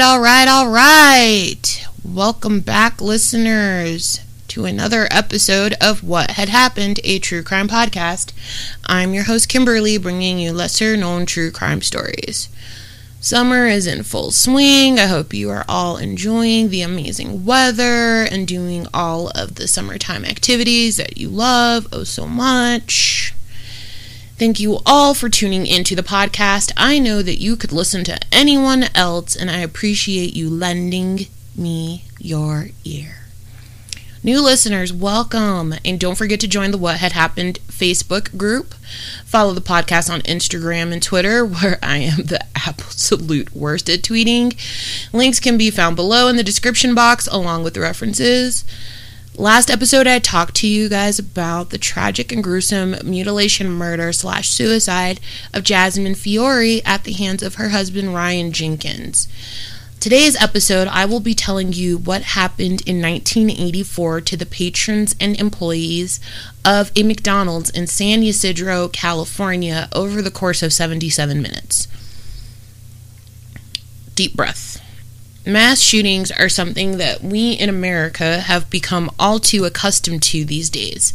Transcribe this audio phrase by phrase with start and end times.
[0.00, 1.86] All right, all right, all right.
[2.04, 8.32] Welcome back, listeners, to another episode of What Had Happened, a true crime podcast.
[8.86, 12.48] I'm your host, Kimberly, bringing you lesser known true crime stories.
[13.20, 15.00] Summer is in full swing.
[15.00, 20.24] I hope you are all enjoying the amazing weather and doing all of the summertime
[20.24, 23.34] activities that you love oh so much.
[24.38, 26.70] Thank you all for tuning into the podcast.
[26.76, 32.04] I know that you could listen to anyone else, and I appreciate you lending me
[32.20, 33.24] your ear.
[34.22, 35.74] New listeners, welcome.
[35.84, 38.74] And don't forget to join the What Had Happened Facebook group.
[39.24, 44.56] Follow the podcast on Instagram and Twitter, where I am the absolute worst at tweeting.
[45.12, 48.62] Links can be found below in the description box, along with the references.
[49.38, 54.48] Last episode, I talked to you guys about the tragic and gruesome mutilation, murder, slash
[54.48, 55.20] suicide
[55.54, 59.28] of Jasmine Fiore at the hands of her husband, Ryan Jenkins.
[60.00, 65.38] Today's episode, I will be telling you what happened in 1984 to the patrons and
[65.38, 66.18] employees
[66.64, 71.86] of a McDonald's in San Ysidro, California, over the course of 77 minutes.
[74.16, 74.82] Deep breath
[75.48, 80.70] mass shootings are something that we in America have become all too accustomed to these
[80.70, 81.14] days.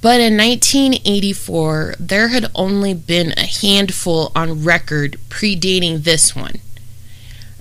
[0.00, 6.60] But in 1984, there had only been a handful on record predating this one.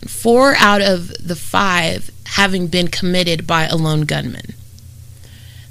[0.08, 4.54] Four out of the five having been committed by a lone gunman.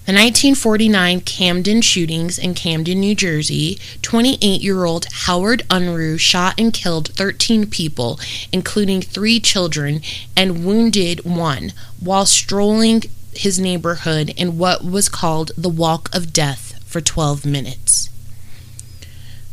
[0.09, 6.72] The 1949 Camden shootings in Camden, New Jersey, 28 year old Howard Unruh shot and
[6.72, 8.19] killed 13 people,
[8.50, 10.00] including three children,
[10.34, 13.03] and wounded one while strolling
[13.34, 18.09] his neighborhood in what was called the Walk of Death for 12 minutes.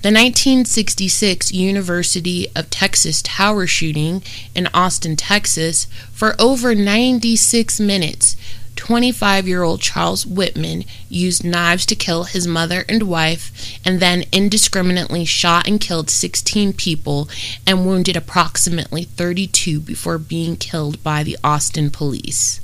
[0.03, 4.23] The 1966 University of Texas tower shooting
[4.55, 8.37] in Austin, Texas, for over 96 minutes
[8.75, 14.25] 25 year old Charles Whitman used knives to kill his mother and wife and then
[14.31, 17.29] indiscriminately shot and killed 16 people
[17.65, 22.59] and wounded approximately 32 before being killed by the Austin police.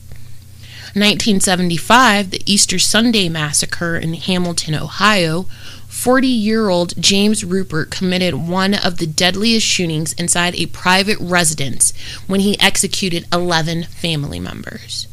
[0.94, 5.44] 1975, the Easter Sunday massacre in Hamilton, Ohio,
[5.88, 11.94] 40 year old James Ruppert committed one of the deadliest shootings inside a private residence
[12.28, 15.08] when he executed 11 family members.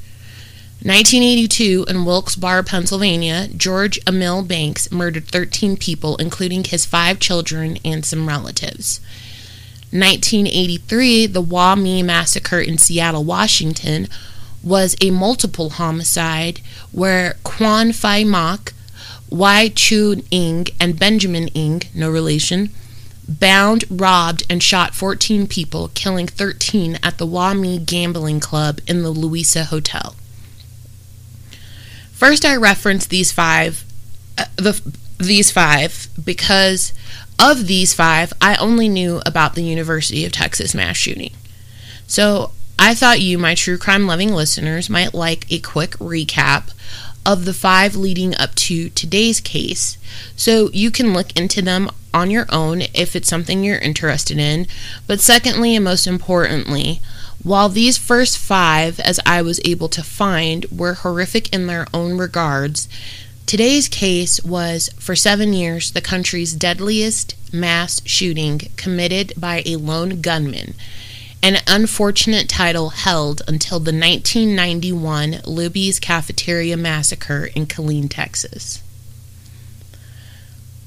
[0.85, 8.07] 1982 in Wilkes-Barre, Pennsylvania, George Emil Banks murdered 13 people, including his five children and
[8.07, 9.01] some relatives.
[9.91, 14.07] 1983, the Wah-Mee massacre in Seattle, Washington,
[14.63, 16.61] was a multiple homicide
[16.93, 18.73] where Kwan Fai Mak,
[19.31, 22.71] Wai Chu Ing, and Benjamin Ing, no relation,
[23.29, 29.11] bound, robbed, and shot 14 people, killing 13 at the Wah-Mee Gambling Club in the
[29.11, 30.15] Louisa Hotel.
[32.19, 33.85] First, I reference these five,
[34.37, 34.83] uh, the
[35.19, 36.93] these five because
[37.39, 41.33] of these five, I only knew about the University of Texas mass shooting.
[42.09, 46.73] So I thought you, my true crime loving listeners, might like a quick recap
[47.25, 49.97] of the five leading up to today's case
[50.35, 54.67] so you can look into them on your own if it's something you're interested in.
[55.07, 57.01] But secondly, and most importantly,
[57.43, 62.19] while these first five, as I was able to find, were horrific in their own
[62.19, 62.89] regards,
[63.47, 70.21] today's case was, for seven years, the country's deadliest mass shooting committed by a lone
[70.21, 70.75] gunman,
[71.41, 78.83] an unfortunate title held until the 1991 Luby's Cafeteria Massacre in Killeen, Texas.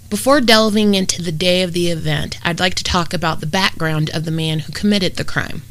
[0.09, 4.09] Before delving into the day of the event, I'd like to talk about the background
[4.09, 5.61] of the man who committed the crime.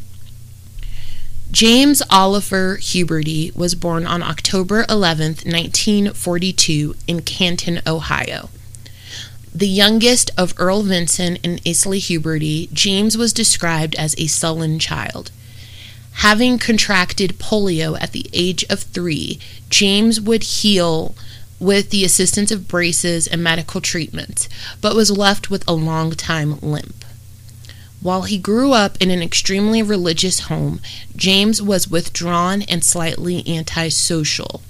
[1.51, 8.51] James Oliver Huberty was born on October 11, 1942, in Canton, Ohio.
[9.53, 15.33] The youngest of Earl Vinson and Isley Huberty, James was described as a sullen child.
[16.13, 21.17] Having contracted polio at the age of three, James would heal
[21.59, 24.49] with the assistance of braces and medical treatments,
[24.81, 27.00] but was left with a long time limp.
[28.03, 30.81] While he grew up in an extremely religious home,
[31.15, 34.63] James was withdrawn and slightly antisocial,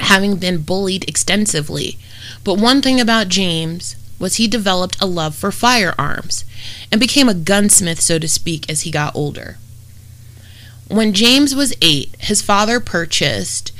[0.00, 1.98] having been bullied extensively.
[2.42, 6.44] But one thing about James was he developed a love for firearms
[6.90, 9.58] and became a gunsmith, so to speak, as he got older.
[10.88, 13.72] When James was eight, his father purchased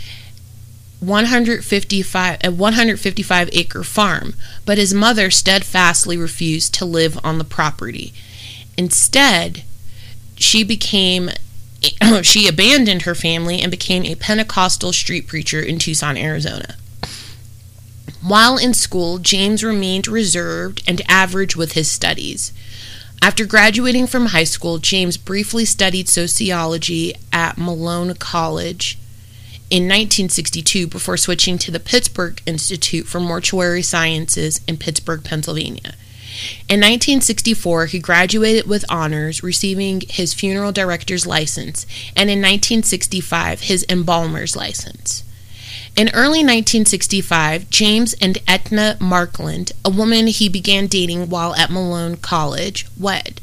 [1.00, 4.34] 155 a 155 acre farm,
[4.64, 8.14] but his mother steadfastly refused to live on the property
[8.76, 9.64] Instead,
[10.36, 11.30] she became
[12.22, 16.76] she abandoned her family and became a Pentecostal street preacher in Tucson, Arizona.
[18.22, 22.52] While in school, James remained reserved and average with his studies.
[23.22, 28.98] After graduating from high school, James briefly studied sociology at Malone College
[29.70, 35.94] in 1962 before switching to the Pittsburgh Institute for Mortuary Sciences in Pittsburgh, Pennsylvania.
[36.68, 41.86] In 1964, he graduated with honors, receiving his funeral director's license,
[42.16, 45.22] and in 1965, his embalmer's license.
[45.96, 52.16] In early 1965, James and Etna Markland, a woman he began dating while at Malone
[52.16, 53.40] College, wed.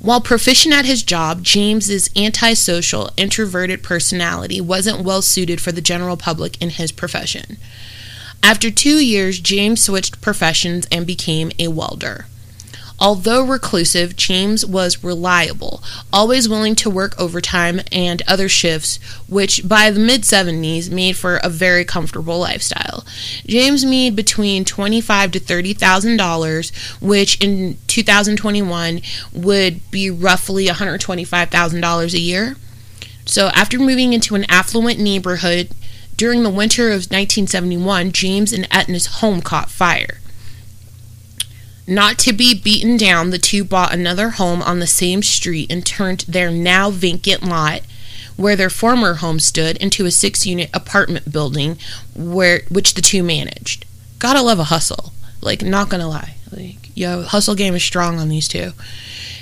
[0.00, 6.16] While proficient at his job, James's antisocial, introverted personality wasn't well suited for the general
[6.16, 7.58] public in his profession.
[8.42, 12.26] After two years, James switched professions and became a welder.
[13.00, 15.82] Although reclusive, James was reliable,
[16.12, 21.36] always willing to work overtime and other shifts, which by the mid 70s made for
[21.36, 23.06] a very comfortable lifestyle.
[23.46, 29.00] James made between twenty-five to thirty thousand dollars, which in 2021
[29.32, 32.56] would be roughly one hundred twenty-five thousand dollars a year.
[33.24, 35.70] So after moving into an affluent neighborhood
[36.20, 40.18] during the winter of 1971, James and Etna's home caught fire.
[41.86, 45.84] Not to be beaten down, the two bought another home on the same street and
[45.84, 47.80] turned their now vacant lot
[48.36, 51.78] where their former home stood into a six unit apartment building
[52.14, 53.86] where which the two managed.
[54.18, 55.14] Gotta love a hustle.
[55.40, 56.34] Like not gonna lie.
[56.52, 58.74] Like yo, hustle game is strong on these two.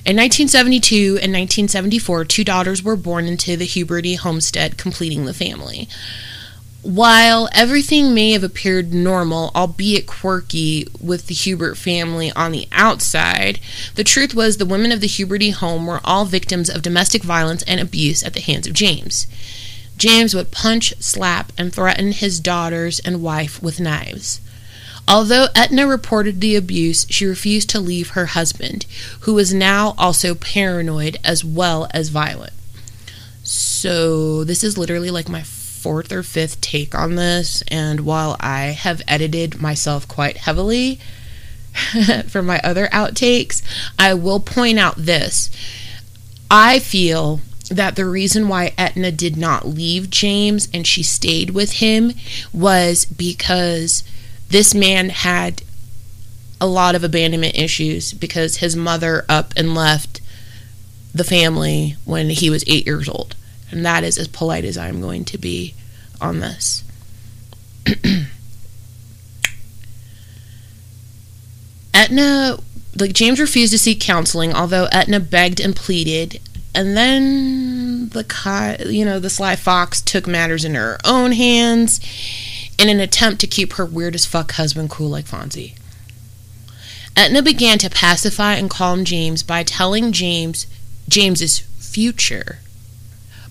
[0.07, 5.89] In 1972 and 1974, two daughters were born into the Huberty homestead, completing the family.
[6.89, 13.61] While everything may have appeared normal, albeit quirky, with the Hubert family on the outside,
[13.95, 17.63] the truth was the women of the Huberty home were all victims of domestic violence
[17.65, 19.27] and abuse at the hands of James.
[19.99, 24.41] James would punch, slap, and threaten his daughters and wife with knives.
[25.07, 28.87] Although Etna reported the abuse, she refused to leave her husband,
[29.21, 32.55] who was now also paranoid as well as violent.
[33.43, 35.43] So, this is literally like my
[35.89, 41.01] fourth or fifth take on this, and while I have edited myself quite heavily
[42.29, 43.63] for my other outtakes,
[43.99, 45.49] I will point out this.
[46.51, 47.41] I feel
[47.71, 52.13] that the reason why Etna did not leave James and she stayed with him
[52.53, 54.05] was because
[54.51, 55.63] this man had
[56.61, 60.21] a lot of abandonment issues because his mother up and left
[61.15, 63.35] the family when he was eight years old.
[63.71, 65.75] And that is as polite as I'm going to be
[66.21, 66.85] on this.
[71.95, 72.59] Etna,
[72.99, 76.41] like James refused to seek counseling, although Etna begged and pleaded.
[76.75, 82.01] And then the you know the sly fox took matters in her own hands
[82.79, 85.75] in an attempt to keep her weird as fuck husband cool like Fonzie.
[87.17, 90.67] Etna began to pacify and calm James by telling James
[91.09, 92.61] James's future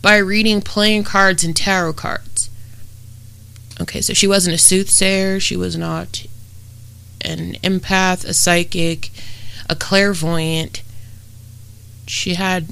[0.01, 2.50] by reading playing cards and tarot cards.
[3.80, 6.25] Okay, so she wasn't a soothsayer, she was not
[7.22, 9.12] an empath, a psychic,
[9.70, 10.82] a clairvoyant.
[12.08, 12.68] She had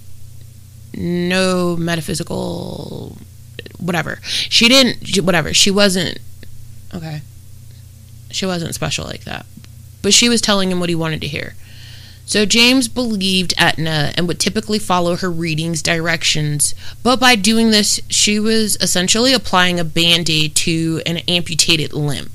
[0.93, 3.17] no metaphysical
[3.79, 4.19] whatever.
[4.23, 5.53] She didn't whatever.
[5.53, 6.19] She wasn't
[6.93, 7.21] okay.
[8.31, 9.45] She wasn't special like that.
[10.01, 11.55] But she was telling him what he wanted to hear.
[12.25, 17.99] So James believed Etna and would typically follow her readings directions, but by doing this,
[18.09, 22.31] she was essentially applying a band aid to an amputated limb.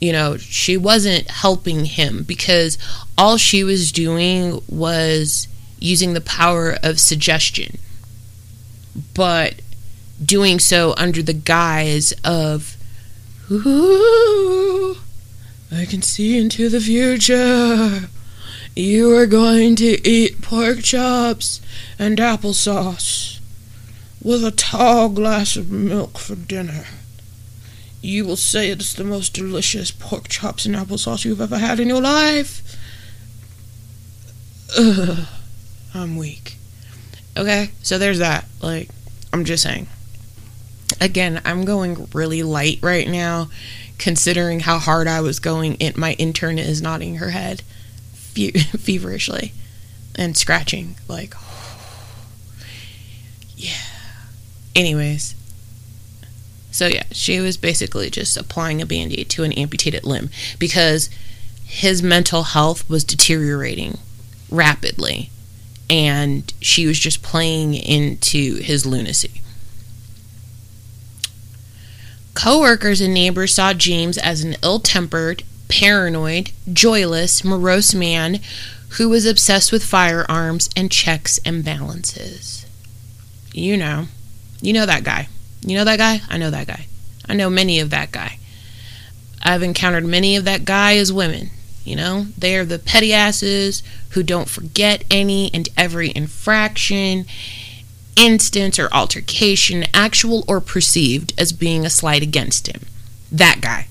[0.00, 2.78] You know, she wasn't helping him because
[3.18, 5.48] all she was doing was
[5.80, 7.76] using the power of suggestion,
[9.14, 9.56] but
[10.24, 12.76] doing so under the guise of,
[13.50, 14.96] Ooh,
[15.72, 18.08] I can see into the future.
[18.80, 21.60] You are going to eat pork chops
[21.98, 23.38] and applesauce
[24.22, 26.86] with a tall glass of milk for dinner.
[28.00, 31.88] You will say it's the most delicious pork chops and applesauce you've ever had in
[31.88, 32.74] your life.
[34.78, 35.26] Ugh,
[35.92, 36.56] I'm weak.
[37.36, 38.46] Okay, so there's that.
[38.62, 38.88] Like,
[39.30, 39.88] I'm just saying.
[41.02, 43.50] Again, I'm going really light right now,
[43.98, 45.76] considering how hard I was going.
[45.80, 47.62] It, my intern is nodding her head
[48.48, 49.52] fe- feverishly
[50.16, 51.34] and scratching like
[53.56, 53.72] yeah
[54.74, 55.34] anyways
[56.70, 61.10] so yeah she was basically just applying a band-aid to an amputated limb because
[61.64, 63.98] his mental health was deteriorating
[64.50, 65.30] rapidly
[65.90, 69.42] and she was just playing into his lunacy.
[72.34, 78.40] Coworkers and neighbors saw James as an ill tempered, paranoid, joyless, morose man
[78.90, 82.66] who was obsessed with firearms and checks and balances.
[83.52, 84.06] You know.
[84.60, 85.28] You know that guy.
[85.62, 86.20] You know that guy?
[86.28, 86.86] I know that guy.
[87.28, 88.38] I know many of that guy.
[89.42, 91.50] I've encountered many of that guy as women.
[91.84, 97.24] You know, they are the petty asses who don't forget any and every infraction,
[98.16, 102.82] instance, or altercation, actual or perceived, as being a slight against him.
[103.32, 103.88] That guy.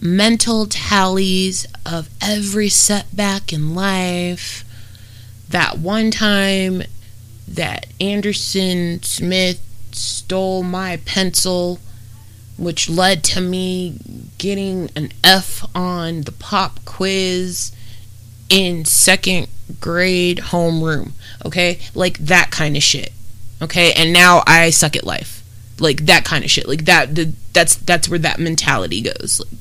[0.00, 4.64] Mental tallies of every setback in life.
[5.48, 6.82] That one time
[7.46, 9.60] that Anderson Smith
[9.92, 11.80] stole my pencil
[12.60, 13.98] which led to me
[14.36, 17.72] getting an F on the pop quiz
[18.50, 19.48] in second
[19.80, 21.12] grade homeroom.
[21.44, 21.78] Okay?
[21.94, 23.12] Like that kind of shit.
[23.62, 23.94] Okay?
[23.94, 25.42] And now I suck at life.
[25.78, 26.68] Like that kind of shit.
[26.68, 27.08] Like that
[27.54, 29.40] that's that's where that mentality goes.
[29.40, 29.59] Like,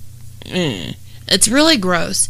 [0.50, 0.96] mm.
[1.27, 2.27] It's really gross.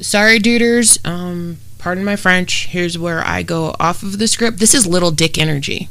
[0.00, 1.04] Sorry, duders.
[1.06, 2.66] Um, pardon my French.
[2.66, 4.58] Here's where I go off of the script.
[4.58, 5.88] This is little dick energy.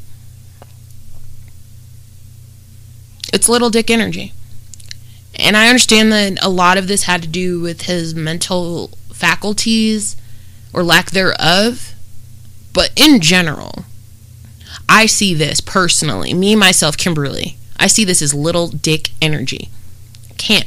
[3.32, 4.32] It's little dick energy.
[5.34, 10.16] And I understand that a lot of this had to do with his mental faculties
[10.72, 11.94] or lack thereof.
[12.72, 13.84] But in general,
[14.88, 19.70] I see this personally, me, myself, Kimberly, I see this as little dick energy.
[20.40, 20.66] Can't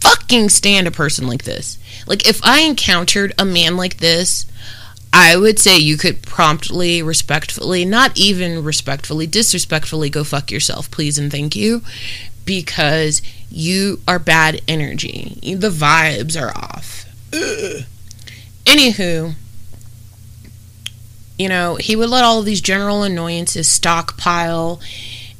[0.00, 1.76] fucking stand a person like this.
[2.06, 4.46] Like, if I encountered a man like this,
[5.12, 11.18] I would say you could promptly, respectfully, not even respectfully, disrespectfully go fuck yourself, please
[11.18, 11.82] and thank you,
[12.44, 15.38] because you are bad energy.
[15.42, 17.06] The vibes are off.
[17.34, 17.82] Ugh.
[18.64, 19.34] Anywho,
[21.36, 24.80] you know, he would let all of these general annoyances stockpile,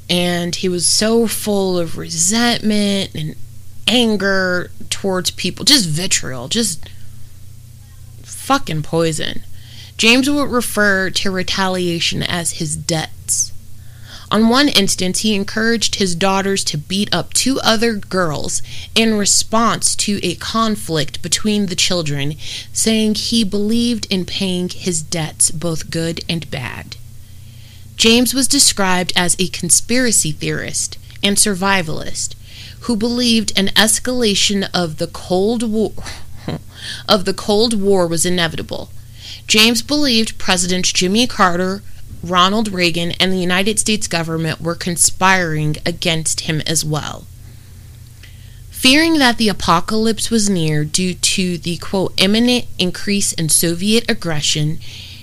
[0.08, 3.36] and he was so full of resentment and
[3.90, 6.88] anger towards people, just vitriol, just
[8.22, 9.42] fucking poison.
[9.98, 13.52] James would refer to retaliation as his debts.
[14.30, 18.62] On one instance, he encouraged his daughters to beat up two other girls
[18.94, 22.36] in response to a conflict between the children,
[22.72, 26.96] saying he believed in paying his debts, both good and bad.
[27.96, 32.34] James was described as a conspiracy theorist and survivalist
[32.80, 35.92] who believed an escalation of the Cold War
[37.08, 38.90] of the Cold War was inevitable
[39.50, 41.82] James believed President Jimmy Carter,
[42.22, 47.26] Ronald Reagan, and the United States government were conspiring against him as well.
[48.70, 54.78] Fearing that the apocalypse was near due to the quote imminent increase in Soviet aggression,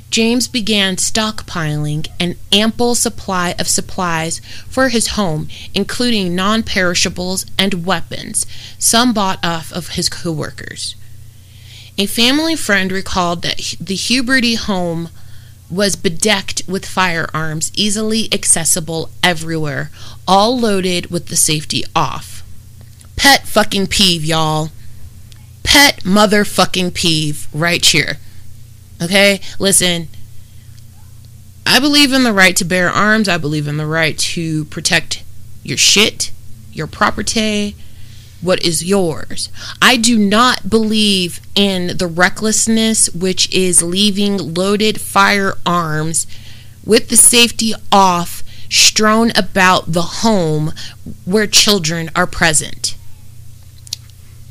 [0.10, 7.86] James began stockpiling an ample supply of supplies for his home, including non perishables and
[7.86, 8.46] weapons,
[8.80, 10.96] some bought off of his coworkers.
[11.98, 15.10] A family friend recalled that the Huberty home
[15.70, 19.92] was bedecked with firearms, easily accessible everywhere,
[20.28, 22.44] all loaded with the safety off.
[23.18, 24.70] Pet fucking peeve, y'all.
[25.64, 28.20] Pet motherfucking peeve right here.
[29.02, 29.42] Okay?
[29.60, 30.08] Listen.
[31.66, 33.28] I believe in the right to bear arms.
[33.28, 35.24] I believe in the right to protect
[35.64, 36.32] your shit,
[36.72, 37.76] your property,
[38.42, 39.50] what is yours.
[39.82, 46.28] I do not believe in the recklessness which is leaving loaded firearms
[46.86, 50.72] with the safety off strewn about the home
[51.26, 52.96] where children are present.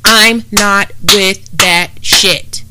[0.03, 2.63] I'm not with that shit.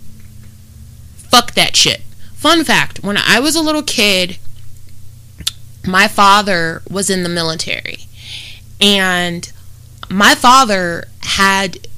[1.29, 2.03] Fuck that shit.
[2.35, 4.39] Fun fact when I was a little kid,
[5.87, 8.07] my father was in the military.
[8.81, 9.51] And
[10.11, 11.89] my father had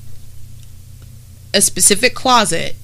[1.52, 2.76] a specific closet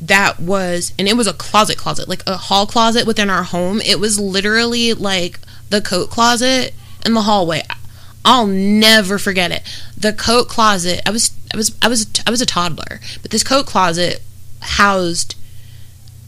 [0.00, 3.80] that was and it was a closet closet like a hall closet within our home
[3.80, 6.74] it was literally like the coat closet
[7.04, 7.62] in the hallway
[8.24, 9.62] i'll never forget it
[9.96, 13.42] the coat closet i was i was i was i was a toddler but this
[13.42, 14.22] coat closet
[14.66, 15.34] housed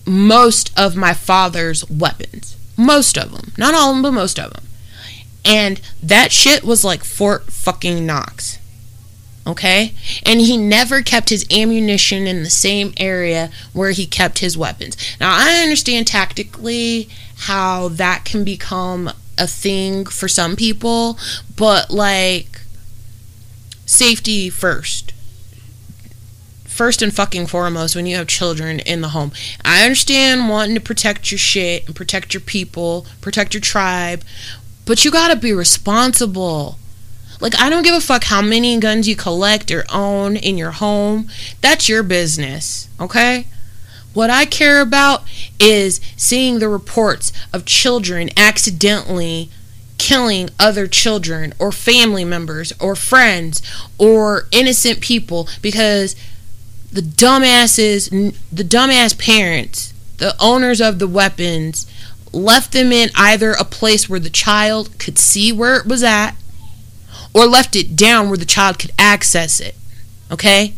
[0.07, 4.53] most of my father's weapons most of them not all of them but most of
[4.53, 4.65] them
[5.49, 8.59] and that shit was like Fort fucking Knox.
[9.47, 9.95] Okay?
[10.27, 14.95] And he never kept his ammunition in the same area where he kept his weapons.
[15.19, 21.19] Now, I understand tactically how that can become a thing for some people,
[21.57, 22.61] but like
[23.87, 25.15] safety first.
[26.79, 29.33] First and fucking foremost when you have children in the home.
[29.65, 34.23] I understand wanting to protect your shit and protect your people, protect your tribe,
[34.87, 36.79] but you gotta be responsible.
[37.41, 40.71] Like, I don't give a fuck how many guns you collect or own in your
[40.71, 41.29] home.
[41.61, 43.49] That's your business, okay?
[44.15, 45.25] What I care about
[45.59, 49.51] is seeing the reports of children accidentally
[49.99, 53.63] killing other children or family members or friends
[53.99, 56.15] or innocent people because
[56.93, 58.11] the dumbasses,
[58.51, 61.87] the dumbass parents, the owners of the weapons
[62.33, 66.33] left them in either a place where the child could see where it was at
[67.35, 69.75] or left it down where the child could access it.
[70.31, 70.75] Okay?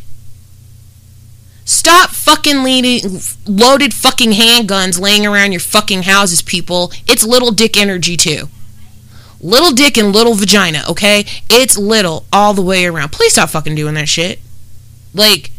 [1.64, 6.92] Stop fucking leading loaded fucking handguns laying around your fucking houses, people.
[7.06, 8.48] It's little dick energy too.
[9.40, 11.24] Little dick and little vagina, okay?
[11.48, 13.12] It's little all the way around.
[13.12, 14.40] Please stop fucking doing that shit.
[15.14, 15.50] Like,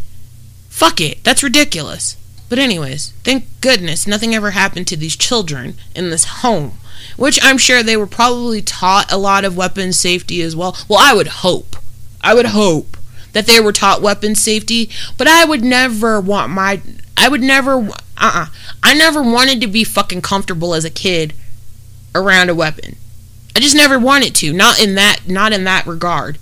[0.82, 1.24] fuck it.
[1.24, 2.18] That's ridiculous.
[2.50, 6.72] But, anyways, thank goodness nothing ever happened to these children in this home,
[7.18, 10.76] which I'm sure they were probably taught a lot of weapons safety as well.
[10.90, 11.76] Well, I would hope.
[12.22, 12.98] I would hope
[13.34, 16.82] that they were taught weapons safety, but I would never want my.
[17.16, 17.74] I would never.
[17.76, 18.32] Uh uh-uh.
[18.34, 18.46] uh
[18.82, 21.36] I never wanted to be fucking comfortable as a kid
[22.16, 22.96] around a weapon.
[23.56, 24.52] I just never wanted to.
[24.52, 25.28] Not in that.
[25.28, 26.40] Not in that regard.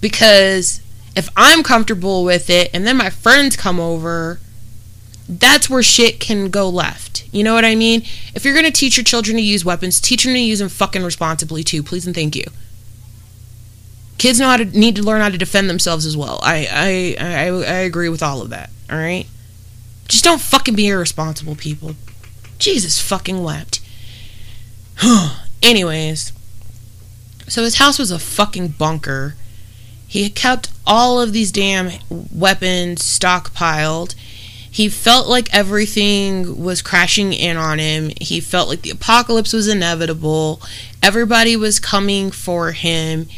[0.00, 0.80] Because
[1.14, 4.40] if I'm comfortable with it and then my friends come over
[5.28, 7.24] that's where shit can go left.
[7.32, 8.02] You know what I mean?
[8.34, 10.68] If you're going to teach your children to use weapons, teach them to use them
[10.68, 11.82] fucking responsibly too.
[11.82, 12.44] Please and thank you.
[14.18, 16.38] Kids know how to need to learn how to defend themselves as well.
[16.42, 18.70] I I I, I agree with all of that.
[18.90, 19.26] All right,
[20.06, 21.96] just don't fucking be irresponsible, people.
[22.58, 23.80] Jesus fucking wept.
[25.62, 26.32] Anyways,
[27.48, 29.34] so his house was a fucking bunker.
[30.12, 31.90] He had kept all of these damn
[32.30, 34.14] weapons stockpiled
[34.72, 38.10] he felt like everything was crashing in on him.
[38.18, 40.62] He felt like the apocalypse was inevitable.
[41.02, 43.28] Everybody was coming for him.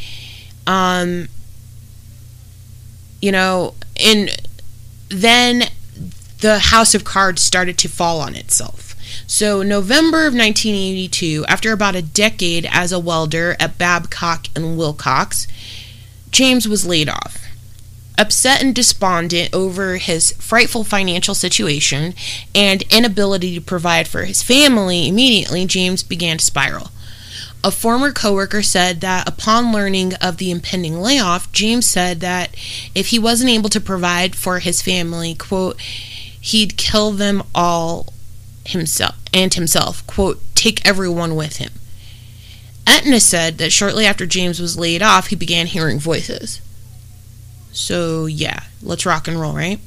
[0.65, 1.27] Um,
[3.21, 4.31] you know, and
[5.09, 5.65] then
[6.39, 8.95] the house of cards started to fall on itself.
[9.27, 15.49] So, November of 1982, after about a decade as a welder at Babcock and Wilcox,
[16.35, 17.47] James was laid off.
[18.19, 22.13] Upset and despondent over his frightful financial situation
[22.53, 26.91] and inability to provide for his family, immediately James began to spiral.
[27.63, 32.57] A former coworker said that upon learning of the impending layoff, James said that
[32.97, 38.13] if he wasn't able to provide for his family, quote, he'd kill them all
[38.67, 41.71] himself and himself, quote, take everyone with him.
[42.87, 46.61] Etna said that shortly after James was laid off, he began hearing voices.
[47.73, 49.81] So, yeah, let's rock and roll, right?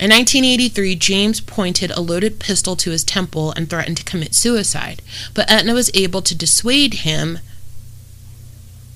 [0.00, 5.02] In 1983, James pointed a loaded pistol to his temple and threatened to commit suicide,
[5.34, 7.38] but Etna was able to dissuade him.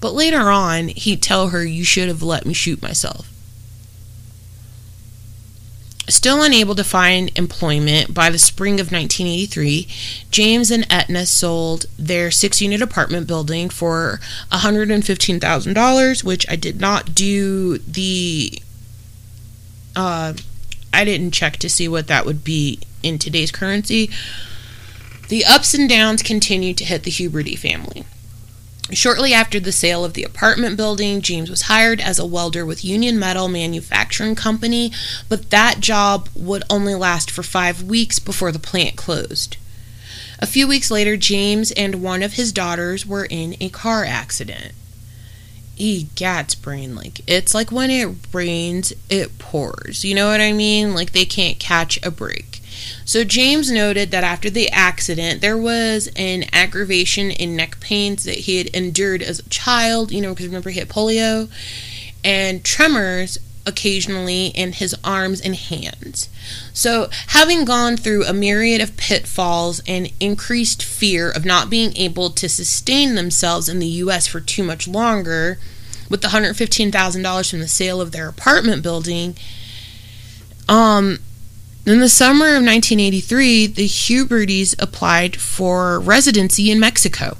[0.00, 3.30] But later on, he'd tell her, You should have let me shoot myself.
[6.08, 9.88] Still unable to find employment by the spring of 1983,
[10.30, 14.20] James and Etna sold their six unit apartment building for
[14.52, 18.62] $115,000, which I did not do the.
[19.96, 20.34] Uh,
[20.92, 24.08] I didn't check to see what that would be in today's currency.
[25.28, 28.04] The ups and downs continued to hit the Huberty family.
[28.92, 32.84] Shortly after the sale of the apartment building, James was hired as a welder with
[32.84, 34.92] Union Metal Manufacturing Company,
[35.28, 39.56] but that job would only last for five weeks before the plant closed.
[40.38, 44.72] A few weeks later, James and one of his daughters were in a car accident.
[45.78, 50.04] Egat's brain like it's like when it rains, it pours.
[50.04, 50.94] You know what I mean?
[50.94, 52.55] Like they can't catch a break.
[53.04, 58.36] So James noted that after the accident, there was an aggravation in neck pains that
[58.36, 61.48] he had endured as a child, you know, because remember he had polio,
[62.24, 66.28] and tremors occasionally in his arms and hands.
[66.72, 72.30] So, having gone through a myriad of pitfalls and increased fear of not being able
[72.30, 75.58] to sustain themselves in the US for too much longer,
[76.08, 79.36] with the $115,000 from the sale of their apartment building,
[80.68, 81.18] um,
[81.86, 87.36] in the summer of 1983, the Hubertys applied for residency in Mexico,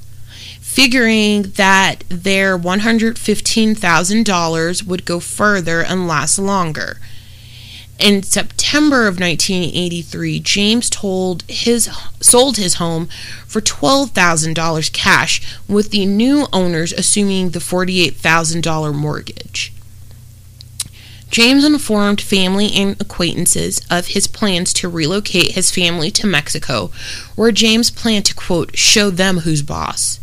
[0.61, 7.01] figuring that their $115,000 would go further and last longer.
[7.99, 11.89] In September of 1983, James told his
[12.21, 13.09] sold his home
[13.47, 19.73] for $12,000 cash with the new owners assuming the $48,000 mortgage.
[21.31, 26.91] James informed family and acquaintances of his plans to relocate his family to Mexico,
[27.35, 30.21] where James planned to, quote, show them who's boss,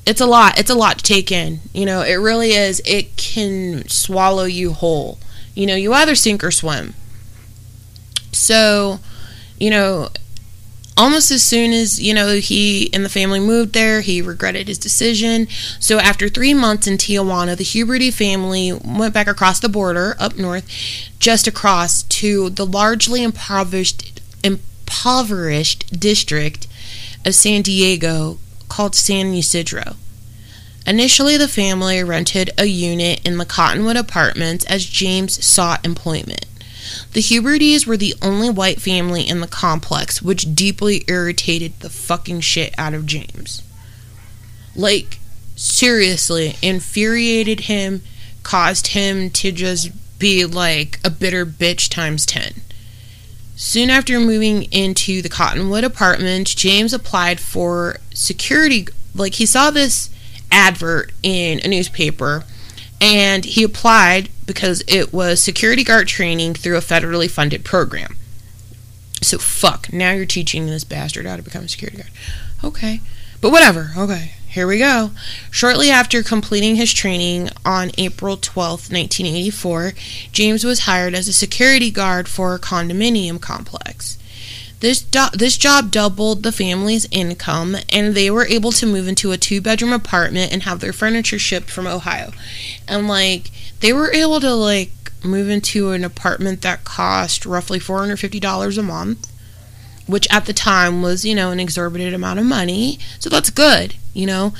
[0.05, 0.59] it's a lot.
[0.59, 1.61] It's a lot to take in.
[1.73, 2.81] You know, it really is.
[2.85, 5.17] It can swallow you whole.
[5.55, 6.93] You know, you either sink or swim.
[8.31, 8.99] So,
[9.59, 10.09] you know,
[10.97, 14.77] almost as soon as, you know, he and the family moved there, he regretted his
[14.77, 15.47] decision.
[15.79, 20.37] So, after three months in Tijuana, the Huberty family went back across the border up
[20.37, 20.67] north,
[21.19, 26.67] just across to the largely impoverished, impoverished district
[27.25, 28.37] of San Diego
[28.69, 29.95] called San Ysidro.
[30.87, 36.45] Initially, the family rented a unit in the Cottonwood Apartments as James sought employment.
[37.13, 42.41] The Hubertys were the only white family in the complex, which deeply irritated the fucking
[42.41, 43.61] shit out of James.
[44.75, 45.19] Like,
[45.55, 48.01] seriously, infuriated him,
[48.43, 52.61] caused him to just be like a bitter bitch times 10.
[53.55, 58.87] Soon after moving into the Cottonwood apartment, James applied for security.
[59.13, 60.09] Like, he saw this
[60.51, 62.43] advert in a newspaper
[63.01, 68.17] and he applied because it was security guard training through a federally funded program.
[69.21, 72.11] So, fuck, now you're teaching this bastard how to become a security guard.
[72.63, 73.01] Okay.
[73.41, 73.91] But whatever.
[73.97, 74.33] Okay.
[74.47, 75.11] Here we go.
[75.51, 79.93] Shortly after completing his training on April 12, 1984,
[80.31, 84.17] James was hired as a security guard for a condominium complex.
[84.85, 89.31] This do- this job doubled the family's income and they were able to move into
[89.31, 92.31] a two-bedroom apartment and have their furniture shipped from Ohio.
[92.87, 94.91] And like they were able to like
[95.23, 99.27] move into an apartment that cost roughly $450 a month
[100.05, 102.99] which at the time was, you know, an exorbitant amount of money.
[103.17, 104.53] So that's good, you know.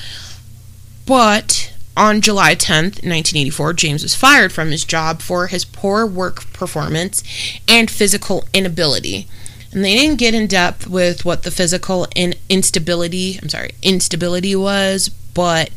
[1.06, 6.52] But on July 10th, 1984, James was fired from his job for his poor work
[6.52, 7.24] performance
[7.68, 9.28] and physical inability.
[9.76, 14.56] And they didn't get in depth with what the physical in- instability, I'm sorry, instability
[14.56, 15.70] was, but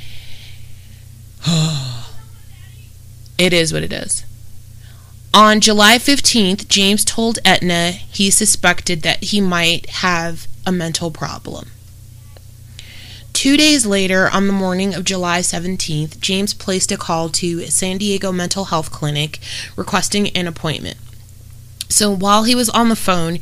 [3.39, 4.25] it is what it is.
[5.35, 11.71] On July 15th, James told Etna he suspected that he might have a mental problem.
[13.33, 17.99] Two days later, on the morning of July 17th, James placed a call to San
[17.99, 19.41] Diego Mental Health Clinic
[19.75, 20.99] requesting an appointment.
[21.89, 23.39] So while he was on the phone,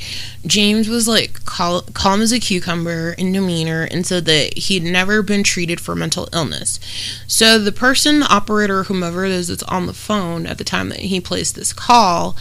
[0.47, 5.23] James was like cal- calm as a cucumber in demeanor and said that he'd never
[5.23, 6.79] been treated for mental illness.
[7.27, 10.91] So the person, the operator, whomever it is that's on the phone at the time
[10.91, 12.37] that he placed this call,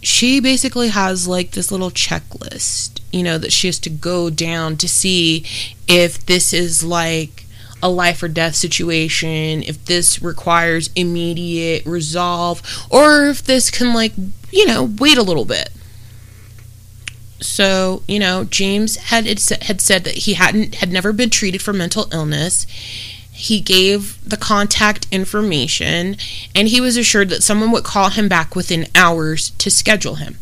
[0.00, 4.76] she basically has like this little checklist, you know, that she has to go down
[4.76, 5.44] to see
[5.88, 7.46] if this is like
[7.82, 14.12] a life or death situation, if this requires immediate resolve, or if this can, like,
[14.56, 15.70] you know, wait a little bit.
[17.40, 21.74] So, you know, James had had said that he hadn't had never been treated for
[21.74, 22.66] mental illness.
[23.30, 26.16] He gave the contact information
[26.54, 30.38] and he was assured that someone would call him back within hours to schedule him.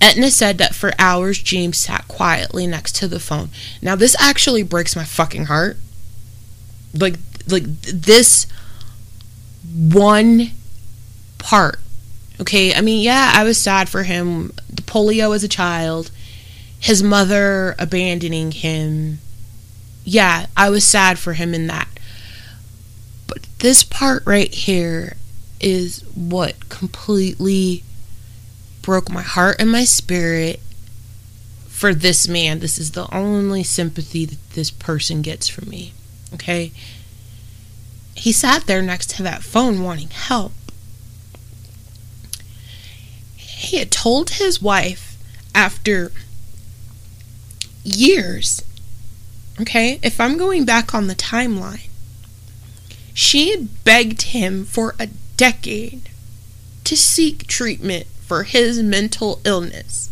[0.00, 3.50] Etna said that for hours James sat quietly next to the phone.
[3.82, 5.76] Now this actually breaks my fucking heart
[6.94, 7.16] like
[7.48, 8.46] like this
[9.74, 10.52] one
[11.38, 11.80] part
[12.40, 16.10] okay i mean yeah i was sad for him the polio as a child,
[16.78, 19.18] his mother abandoning him.
[20.04, 21.88] Yeah, I was sad for him in that.
[23.26, 25.16] But this part right here
[25.60, 27.82] is what completely
[28.80, 30.60] broke my heart and my spirit
[31.66, 32.60] for this man.
[32.60, 35.92] This is the only sympathy that this person gets from me.
[36.32, 36.72] Okay?
[38.14, 40.52] He sat there next to that phone wanting help.
[43.58, 45.18] He had told his wife
[45.52, 46.12] after
[47.82, 48.62] years,
[49.60, 51.88] okay, if I'm going back on the timeline,
[53.12, 56.08] she had begged him for a decade
[56.84, 60.08] to seek treatment for his mental illness.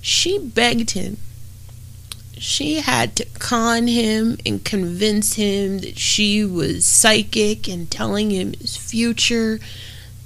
[0.00, 1.16] She begged him.
[2.38, 8.52] She had to con him and convince him that she was psychic and telling him
[8.52, 9.58] his future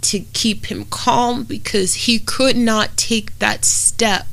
[0.07, 4.27] to keep him calm because he could not take that step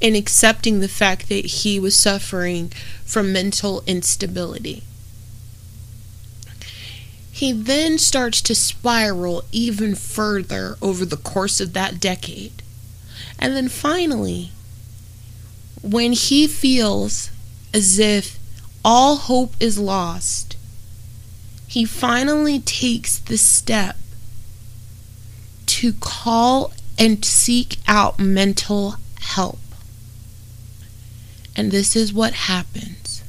[0.00, 2.72] in accepting the fact that he was suffering
[3.04, 4.82] from mental instability.
[7.30, 12.62] He then starts to spiral even further over the course of that decade.
[13.38, 14.50] And then finally,
[15.80, 17.30] when he feels
[17.72, 18.36] as if
[18.84, 20.56] all hope is lost,
[21.68, 23.96] he finally takes the step
[25.68, 29.58] to call and seek out mental help.
[31.54, 33.22] And this is what happens.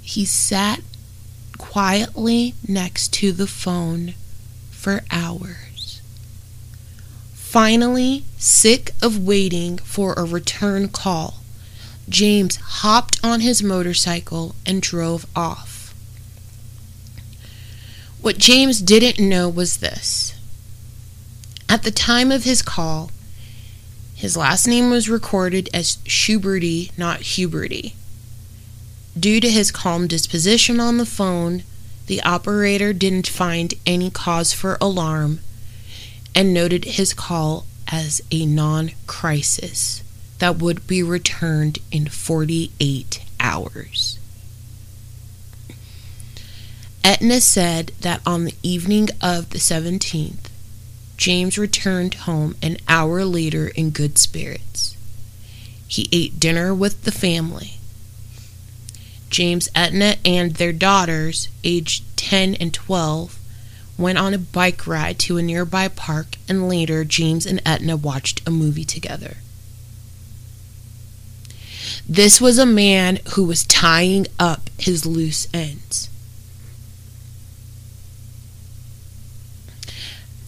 [0.00, 0.80] He sat
[1.58, 4.14] quietly next to the phone
[4.70, 6.00] for hours.
[7.32, 11.40] Finally, sick of waiting for a return call,
[12.08, 15.73] James hopped on his motorcycle and drove off.
[18.24, 20.32] What James didn't know was this.
[21.68, 23.10] At the time of his call,
[24.14, 27.92] his last name was recorded as Schuberty, not Huberty.
[29.20, 31.64] Due to his calm disposition on the phone,
[32.06, 35.40] the operator didn't find any cause for alarm
[36.34, 40.02] and noted his call as a non crisis
[40.38, 44.18] that would be returned in 48 hours.
[47.04, 50.48] Etna said that on the evening of the 17th,
[51.18, 54.96] James returned home an hour later in good spirits.
[55.86, 57.74] He ate dinner with the family
[59.34, 63.36] James Etna and their daughters, aged 10 and 12,
[63.98, 68.46] went on a bike ride to a nearby park, and later James and Etna watched
[68.46, 69.38] a movie together.
[72.08, 76.08] This was a man who was tying up his loose ends.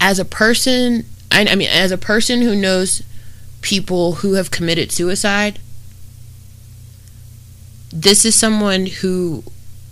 [0.01, 3.03] As a person, I mean, as a person who knows
[3.61, 5.59] people who have committed suicide,
[7.93, 9.43] this is someone who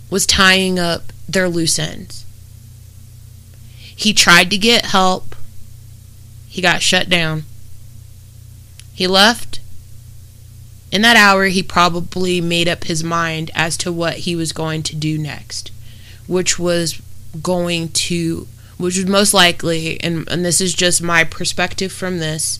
[0.09, 2.25] was tying up their loose ends.
[3.79, 5.35] He tried to get help.
[6.47, 7.43] He got shut down.
[8.93, 9.59] He left.
[10.91, 14.83] In that hour, he probably made up his mind as to what he was going
[14.83, 15.71] to do next,
[16.27, 17.01] which was
[17.41, 22.59] going to, which was most likely, and, and this is just my perspective from this,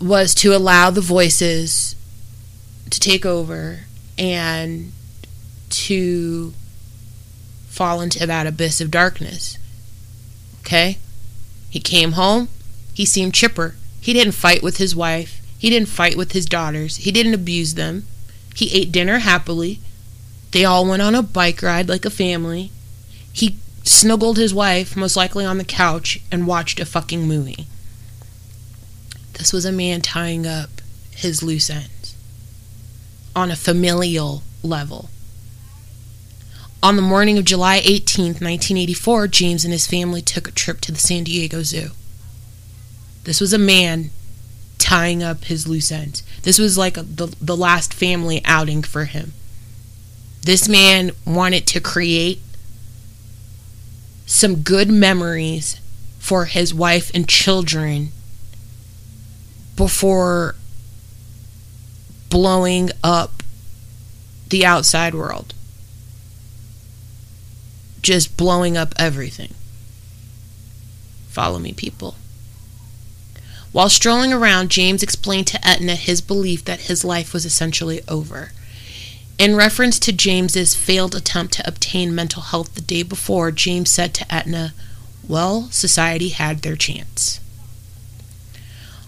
[0.00, 1.94] was to allow the voices
[2.90, 3.80] to take over
[4.18, 4.92] and
[5.68, 6.52] to
[7.68, 9.58] fall into that abyss of darkness.
[10.60, 10.98] Okay?
[11.68, 12.48] He came home.
[12.92, 13.76] He seemed chipper.
[14.00, 15.40] He didn't fight with his wife.
[15.58, 16.96] He didn't fight with his daughters.
[16.96, 18.06] He didn't abuse them.
[18.54, 19.80] He ate dinner happily.
[20.52, 22.72] They all went on a bike ride like a family.
[23.32, 27.66] He snuggled his wife, most likely on the couch, and watched a fucking movie.
[29.34, 30.68] This was a man tying up
[31.10, 32.14] his loose ends
[33.34, 35.08] on a familial level.
[36.82, 40.92] On the morning of July 18, 1984, James and his family took a trip to
[40.92, 41.90] the San Diego Zoo.
[43.24, 44.10] This was a man
[44.78, 46.22] tying up his loose ends.
[46.42, 49.34] This was like a, the, the last family outing for him.
[50.42, 52.40] This man wanted to create
[54.30, 55.80] some good memories
[56.20, 58.10] for his wife and children
[59.74, 60.54] before
[62.28, 63.42] blowing up
[64.48, 65.52] the outside world.
[68.02, 69.52] Just blowing up everything.
[71.28, 72.14] Follow me, people.
[73.72, 78.52] While strolling around, James explained to Etna his belief that his life was essentially over.
[79.40, 84.12] In reference to James's failed attempt to obtain mental health the day before, James said
[84.12, 84.74] to Etna,
[85.26, 87.40] Well, society had their chance.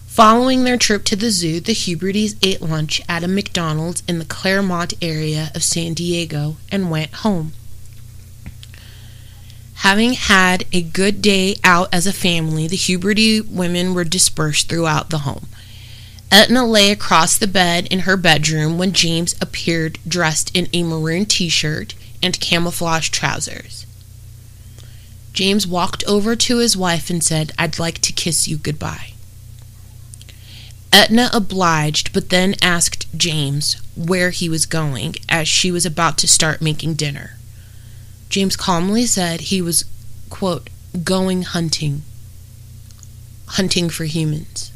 [0.07, 4.25] Following their trip to the zoo, the Hubertys ate lunch at a McDonald's in the
[4.25, 7.53] Clairemont area of San Diego and went home.
[9.85, 15.11] Having had a good day out as a family, the Huberty women were dispersed throughout
[15.11, 15.45] the home.
[16.33, 21.27] Etna lay across the bed in her bedroom when James appeared dressed in a maroon
[21.27, 21.93] t shirt
[22.23, 23.85] and camouflage trousers.
[25.31, 29.13] James walked over to his wife and said, I'd like to kiss you goodbye.
[30.91, 36.27] Etna obliged, but then asked James where he was going as she was about to
[36.27, 37.37] start making dinner.
[38.29, 39.85] James calmly said he was,
[40.31, 40.71] quote,
[41.03, 42.01] going hunting.
[43.49, 44.71] Hunting for humans.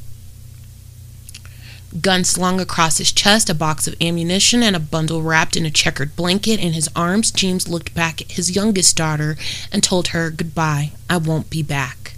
[2.01, 5.71] Gun slung across his chest, a box of ammunition, and a bundle wrapped in a
[5.71, 9.37] checkered blanket in his arms, James looked back at his youngest daughter
[9.71, 12.13] and told her, Goodbye, I won't be back.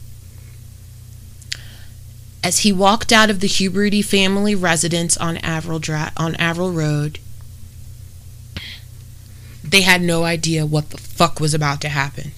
[2.44, 7.20] As he walked out of the Huberty family residence on Avril, Dra- on Averil Road,
[9.64, 12.32] they had no idea what the fuck was about to happen.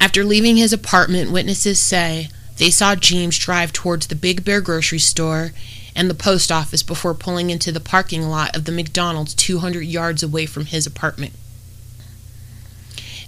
[0.00, 4.98] After leaving his apartment, witnesses say they saw James drive towards the Big Bear grocery
[4.98, 5.52] store
[5.98, 10.22] and the post office before pulling into the parking lot of the McDonald's 200 yards
[10.22, 11.32] away from his apartment.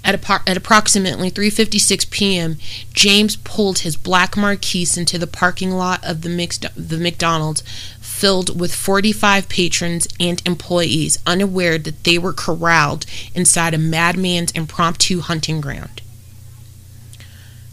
[0.05, 0.15] At,
[0.47, 2.59] at approximately 3:56 p.m.,
[2.95, 7.63] James pulled his black Marquis into the parking lot of the, mixed, the McDonald's,
[8.01, 13.05] filled with 45 patrons and employees, unaware that they were corralled
[13.35, 16.03] inside a madman's impromptu hunting ground.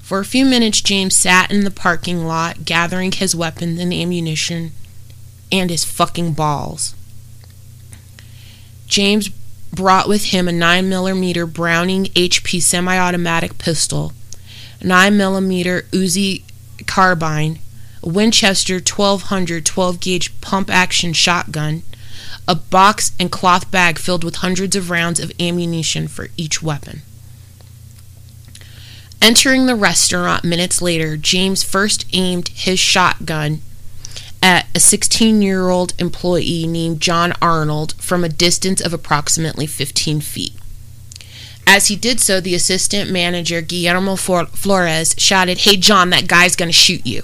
[0.02, 4.72] For a few minutes, James sat in the parking lot, gathering his weapons and ammunition
[5.52, 6.96] and his fucking balls.
[8.88, 9.30] James
[9.72, 14.14] brought with him a 9mm Browning HP semi automatic pistol,
[14.82, 16.44] 9mm Uzi
[16.86, 17.60] carbine,
[18.04, 21.84] a Winchester 1200 12 gauge pump action shotgun,
[22.48, 27.02] a box and cloth bag filled with hundreds of rounds of ammunition for each weapon.
[29.22, 33.62] Entering the restaurant minutes later, James first aimed his shotgun
[34.42, 40.22] at a 16 year old employee named John Arnold from a distance of approximately 15
[40.22, 40.54] feet.
[41.66, 46.70] As he did so, the assistant manager, Guillermo Flores, shouted, Hey, John, that guy's going
[46.70, 47.24] to shoot you.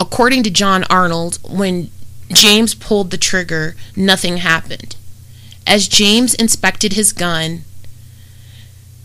[0.00, 1.90] According to John Arnold, when
[2.32, 4.96] James pulled the trigger, nothing happened.
[5.66, 7.62] As James inspected his gun,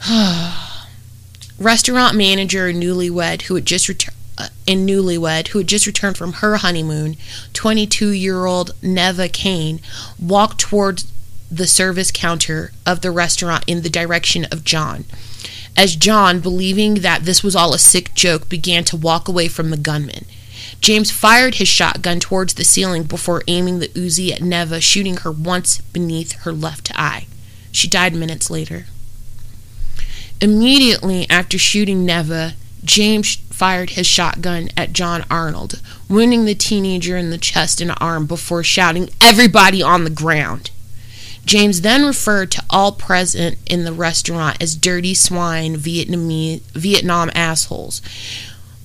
[1.59, 6.33] restaurant manager newlywed who had just returned Uh, in Newlywed, who had just returned from
[6.33, 7.17] her honeymoon,
[7.53, 9.79] 22 year old Neva Caine,
[10.19, 11.11] walked towards
[11.51, 15.05] the service counter of the restaurant in the direction of John.
[15.77, 19.69] As John, believing that this was all a sick joke, began to walk away from
[19.69, 20.25] the gunman.
[20.81, 25.31] James fired his shotgun towards the ceiling before aiming the Uzi at Neva, shooting her
[25.31, 27.27] once beneath her left eye.
[27.71, 28.85] She died minutes later.
[30.41, 37.29] Immediately after shooting Neva, James fired his shotgun at John Arnold, wounding the teenager in
[37.29, 40.71] the chest and arm before shouting, Everybody on the ground!
[41.45, 48.01] James then referred to all present in the restaurant as dirty swine Vietnamese, Vietnam assholes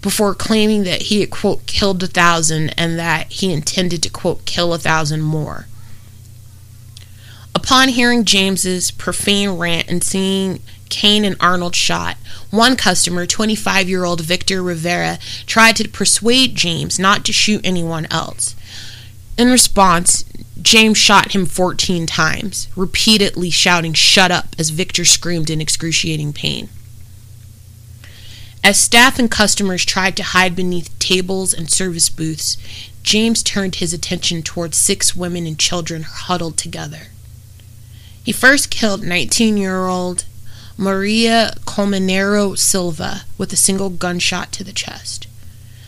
[0.00, 4.44] before claiming that he had, quote, killed a thousand and that he intended to, quote,
[4.44, 5.66] kill a thousand more.
[7.54, 12.16] Upon hearing James's profane rant and seeing Caine and Arnold shot.
[12.50, 18.06] One customer, 25 year old Victor Rivera, tried to persuade James not to shoot anyone
[18.10, 18.54] else.
[19.36, 20.24] In response,
[20.60, 26.68] James shot him 14 times, repeatedly shouting, Shut up, as Victor screamed in excruciating pain.
[28.64, 32.56] As staff and customers tried to hide beneath tables and service booths,
[33.04, 37.08] James turned his attention towards six women and children huddled together.
[38.22, 40.24] He first killed 19 year old
[40.80, 45.26] Maria Colmenero Silva with a single gunshot to the chest,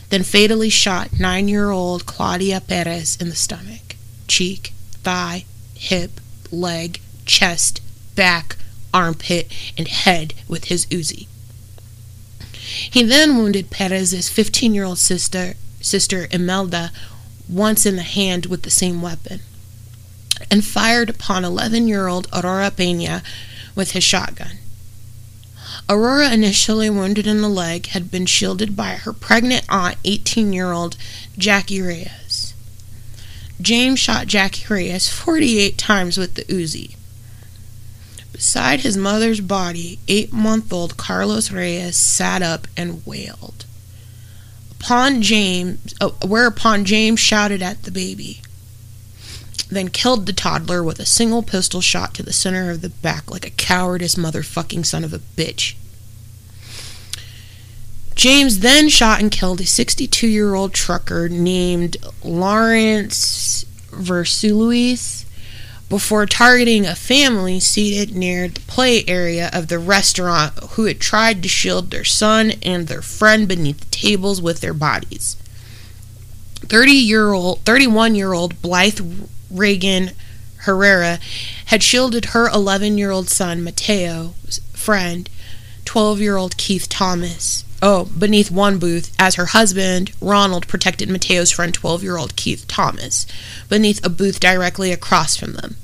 [0.08, 3.94] then fatally shot nine year old Claudia Perez in the stomach,
[4.26, 4.72] cheek,
[5.04, 6.20] thigh, hip,
[6.50, 7.80] leg, chest,
[8.16, 8.56] back,
[8.92, 9.46] armpit,
[9.78, 11.28] and head with his Uzi.
[12.50, 16.90] He then wounded Perez's 15 year old sister, sister Imelda,
[17.48, 19.38] once in the hand with the same weapon,
[20.50, 23.22] and fired upon 11 year old Aurora Pena
[23.76, 24.58] with his shotgun.
[25.92, 30.70] Aurora, initially wounded in the leg, had been shielded by her pregnant aunt, 18 year
[30.70, 30.96] old
[31.36, 32.54] Jackie Reyes.
[33.60, 36.94] James shot Jackie Reyes 48 times with the Uzi.
[38.30, 43.64] Beside his mother's body, eight month old Carlos Reyes sat up and wailed.
[44.70, 48.42] Upon James, uh, whereupon James shouted at the baby,
[49.68, 53.28] then killed the toddler with a single pistol shot to the center of the back
[53.28, 55.74] like a cowardice motherfucking son of a bitch.
[58.20, 65.24] James then shot and killed a 62 year old trucker named Lawrence Versulis
[65.88, 71.42] before targeting a family seated near the play area of the restaurant who had tried
[71.42, 75.36] to shield their son and their friend beneath the tables with their bodies.
[76.56, 79.00] 30 year old 31 year old Blythe
[79.50, 80.10] Reagan
[80.58, 81.20] Herrera
[81.64, 85.30] had shielded her 11 year old son Mateo's friend
[85.86, 91.50] 12 year old Keith Thomas oh, beneath one booth as her husband, Ronald, protected Mateo's
[91.50, 93.26] friend, 12 year old Keith Thomas,
[93.68, 95.76] beneath a booth directly across from them.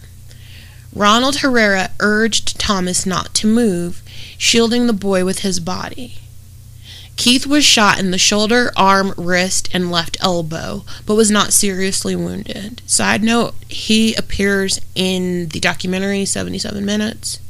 [0.95, 4.03] Ronald Herrera urged Thomas not to move,
[4.39, 6.19] shielding the boy with his body.
[7.17, 12.15] Keith was shot in the shoulder, arm, wrist, and left elbow, but was not seriously
[12.15, 12.83] wounded.
[12.87, 17.41] Side note, he appears in the documentary 77 Minutes.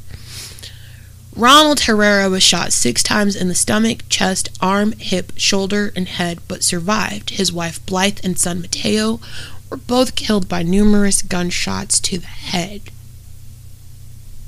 [1.37, 6.39] Ronald Herrera was shot six times in the stomach, chest, arm, hip, shoulder, and head,
[6.47, 7.29] but survived.
[7.29, 9.19] His wife Blythe and son Mateo
[9.69, 12.81] were both killed by numerous gunshots to the head.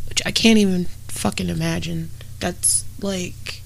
[0.07, 2.09] Which I can't even fucking imagine.
[2.39, 3.61] That's like.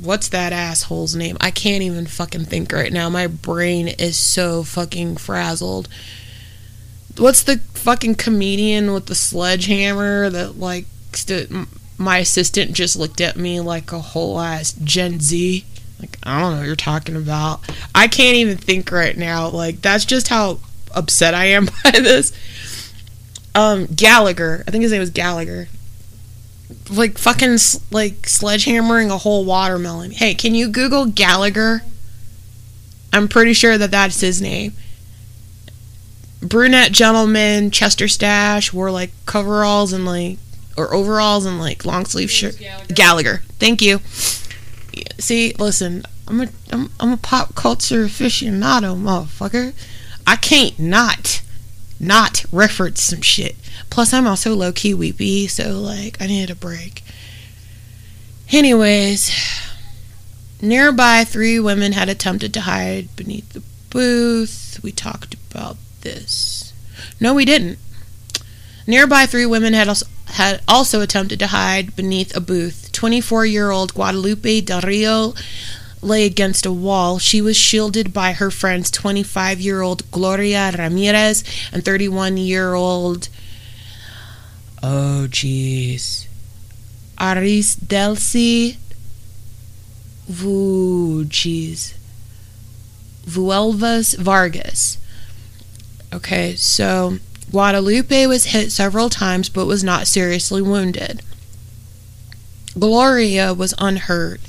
[0.00, 1.36] What's that asshole's name?
[1.40, 3.08] I can't even fucking think right now.
[3.08, 5.88] My brain is so fucking frazzled
[7.20, 11.50] what's the fucking comedian with the sledgehammer that like st-
[11.98, 15.64] my assistant just looked at me like a whole ass Gen Z.
[16.00, 17.60] Like I don't know what you're talking about.
[17.94, 19.48] I can't even think right now.
[19.48, 20.60] Like that's just how
[20.94, 22.32] upset I am by this.
[23.54, 24.64] Um, Gallagher.
[24.66, 25.68] I think his name was Gallagher.
[26.88, 27.58] Like fucking
[27.90, 30.12] like sledgehammering a whole watermelon.
[30.12, 31.82] Hey, can you Google Gallagher?
[33.12, 34.72] I'm pretty sure that that's his name
[36.42, 40.38] brunette gentleman, Chester stash, wore like coveralls and like
[40.76, 42.58] or overalls and like long sleeve shirt.
[42.58, 42.94] Gallagher.
[42.94, 43.42] Gallagher.
[43.58, 44.00] Thank you.
[45.18, 49.74] See, listen, I'm a I'm, I'm a pop culture aficionado, motherfucker.
[50.26, 51.42] I can't not
[51.98, 53.56] not reference some shit.
[53.90, 57.02] Plus, I'm also low key weepy, so like I need a break.
[58.50, 59.30] Anyways,
[60.62, 64.80] nearby, three women had attempted to hide beneath the booth.
[64.82, 66.72] We talked about this.
[67.20, 67.78] No, we didn't.
[68.86, 72.90] Nearby, three women had also, had also attempted to hide beneath a booth.
[72.92, 75.34] 24 year old Guadalupe Del Rio
[76.02, 77.18] lay against a wall.
[77.18, 83.28] She was shielded by her friends 25 year old Gloria Ramirez and 31 year old.
[84.82, 86.26] Oh, jeez.
[87.18, 88.76] Aris Delcy.
[90.26, 91.94] Vu, jeez.
[93.26, 94.96] Vuelvas Vargas.
[96.12, 97.18] Okay, so
[97.50, 101.22] Guadalupe was hit several times but was not seriously wounded.
[102.78, 104.40] Gloria was unhurt.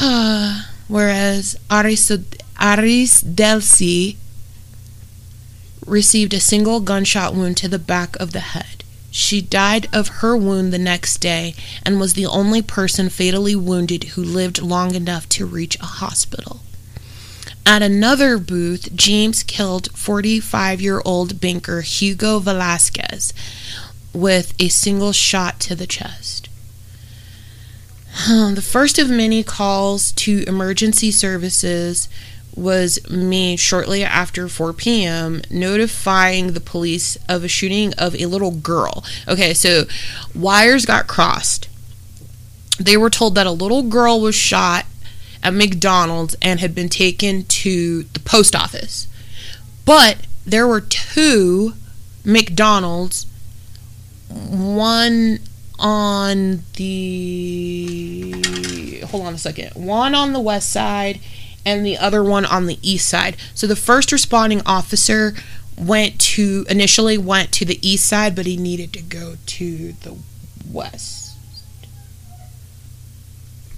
[0.88, 2.10] Whereas Aris,
[2.60, 4.16] Aris Delcy
[5.86, 8.84] received a single gunshot wound to the back of the head.
[9.10, 11.54] She died of her wound the next day
[11.84, 16.60] and was the only person fatally wounded who lived long enough to reach a hospital.
[17.68, 23.34] At another booth, James killed 45 year old banker Hugo Velasquez
[24.14, 26.48] with a single shot to the chest.
[28.26, 32.08] The first of many calls to emergency services
[32.56, 38.50] was made shortly after 4 p.m., notifying the police of a shooting of a little
[38.50, 39.04] girl.
[39.28, 39.84] Okay, so
[40.34, 41.68] wires got crossed.
[42.80, 44.86] They were told that a little girl was shot
[45.42, 49.06] at McDonald's and had been taken to the post office.
[49.84, 51.74] But there were two
[52.24, 53.26] McDonald's,
[54.28, 55.40] one
[55.78, 58.32] on the
[59.06, 61.20] hold on a second, one on the west side
[61.64, 63.36] and the other one on the east side.
[63.54, 65.34] So the first responding officer
[65.76, 70.16] went to initially went to the east side, but he needed to go to the
[70.70, 71.17] west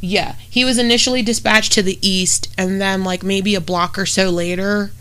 [0.01, 4.07] yeah, he was initially dispatched to the east, and then, like, maybe a block or
[4.07, 4.93] so later,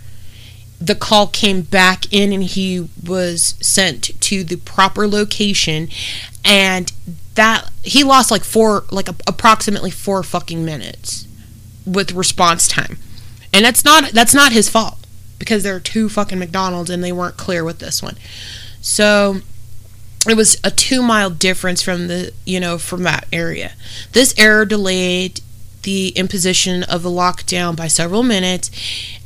[0.82, 5.90] the call came back in and he was sent to the proper location.
[6.46, 6.92] And
[7.36, 11.28] that he lost like four, like a, approximately four fucking minutes
[11.86, 12.98] with response time.
[13.54, 14.98] And that's not that's not his fault
[15.38, 18.16] because there are two fucking McDonald's and they weren't clear with this one.
[18.82, 19.38] So
[20.28, 23.72] it was a two mile difference from the you know from that area
[24.12, 25.42] this error delayed
[25.84, 28.70] the imposition of the lockdown by several minutes,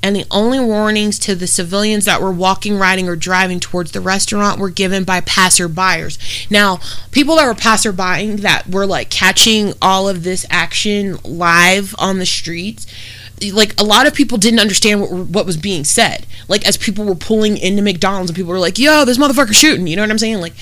[0.02, 4.02] and the only warnings to the civilians that were walking, riding, or driving towards the
[4.02, 6.18] restaurant were given by passerbyers.
[6.52, 6.80] Now,
[7.12, 12.26] people that were passerbying that were like catching all of this action live on the
[12.26, 12.86] streets
[13.52, 16.26] like a lot of people didn't understand what, what was being said.
[16.48, 19.88] Like as people were pulling into McDonald's and people were like, "Yo, this motherfucker shooting,"
[19.88, 20.39] you know what I'm saying?
[20.39, 20.54] Like,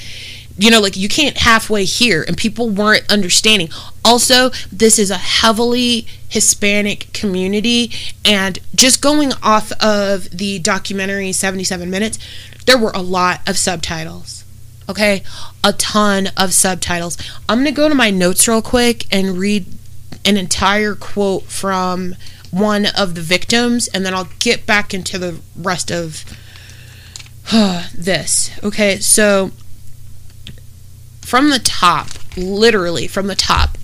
[0.58, 3.70] you know, like you can't halfway hear, and people weren't understanding.
[4.04, 7.92] Also, this is a heavily Hispanic community,
[8.26, 12.20] and just going off of the documentary 77 Minutes,
[12.66, 14.44] there were a lot of subtitles.
[14.90, 15.24] Okay,
[15.64, 17.18] a ton of subtitles.
[17.48, 19.66] I'm gonna go to my notes real quick and read
[20.26, 22.16] an entire quote from
[22.52, 26.24] one of the victims, and then I'll get back into the rest of
[27.52, 28.52] uh, this.
[28.64, 29.52] Okay, so
[31.22, 33.78] from the top, literally from the top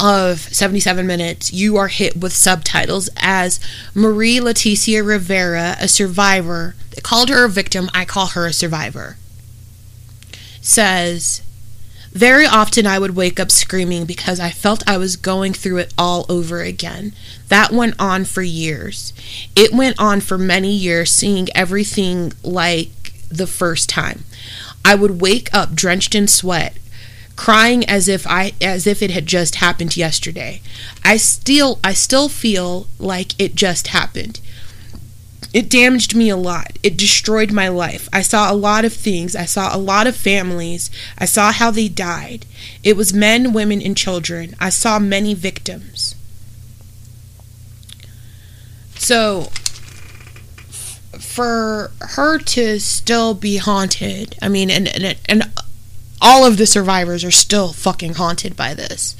[0.00, 3.60] of 77 minutes, you are hit with subtitles as
[3.94, 6.74] Marie Leticia Rivera, a survivor.
[6.94, 9.16] They called her a victim, I call her a survivor.
[10.60, 11.42] Says,
[12.18, 15.94] very often I would wake up screaming because I felt I was going through it
[15.96, 17.12] all over again.
[17.46, 19.12] That went on for years.
[19.54, 24.24] It went on for many years, seeing everything like the first time.
[24.84, 26.76] I would wake up drenched in sweat,
[27.36, 30.60] crying as if I as if it had just happened yesterday.
[31.04, 34.40] I still I still feel like it just happened.
[35.52, 36.78] It damaged me a lot.
[36.82, 38.08] It destroyed my life.
[38.12, 39.34] I saw a lot of things.
[39.34, 40.90] I saw a lot of families.
[41.16, 42.44] I saw how they died.
[42.82, 44.54] It was men, women, and children.
[44.60, 46.14] I saw many victims.
[48.96, 49.44] So,
[51.18, 55.50] for her to still be haunted, I mean, and, and, and
[56.20, 59.16] all of the survivors are still fucking haunted by this.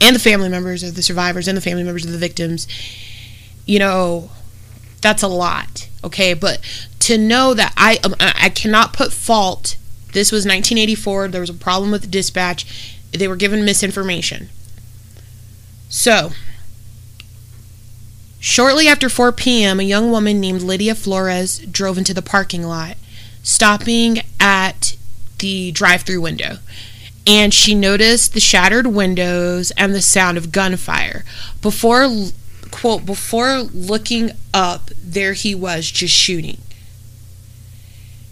[0.00, 2.66] And the family members of the survivors and the family members of the victims.
[3.66, 4.30] You know,
[5.00, 6.34] that's a lot okay?
[6.34, 6.60] But
[7.00, 9.76] to know that i um, i cannot put fault
[10.12, 14.48] this was 1984 there was a problem with the dispatch they were given misinformation.
[15.88, 16.30] So
[18.38, 22.96] shortly after 4 p.m a young woman named lydia flores drove into the parking lot
[23.42, 24.96] stopping at
[25.38, 26.58] the drive-through window.
[27.26, 31.24] And she noticed the shattered windows and the sound of gunfire.
[31.60, 32.08] Before
[32.70, 36.58] quote, before looking up, there he was just shooting.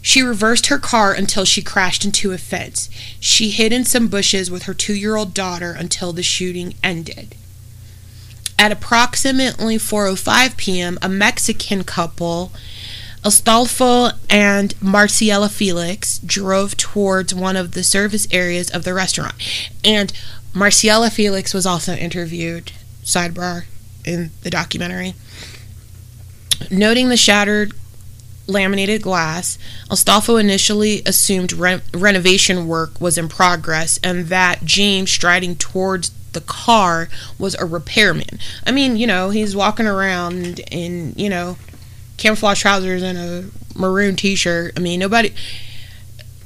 [0.00, 2.88] She reversed her car until she crashed into a fence.
[3.20, 7.34] She hid in some bushes with her two year old daughter until the shooting ended.
[8.58, 12.52] At approximately 4:05 p.m., a Mexican couple,
[13.22, 19.34] Astolfo and Marciela Felix, drove towards one of the service areas of the restaurant.
[19.84, 20.12] And
[20.54, 22.72] Marciela Felix was also interviewed.
[23.04, 23.64] Sidebar
[24.08, 25.14] in the documentary.
[26.70, 27.72] Noting the shattered
[28.46, 29.58] laminated glass,
[29.90, 36.40] Astolfo initially assumed re- renovation work was in progress and that James striding towards the
[36.40, 38.38] car was a repairman.
[38.66, 41.56] I mean, you know, he's walking around in, you know,
[42.16, 44.74] camouflage trousers and a maroon t shirt.
[44.76, 45.32] I mean, nobody.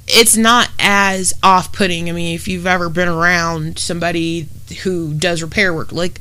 [0.07, 2.09] It's not as off putting.
[2.09, 4.49] I mean, if you've ever been around somebody
[4.83, 6.21] who does repair work, like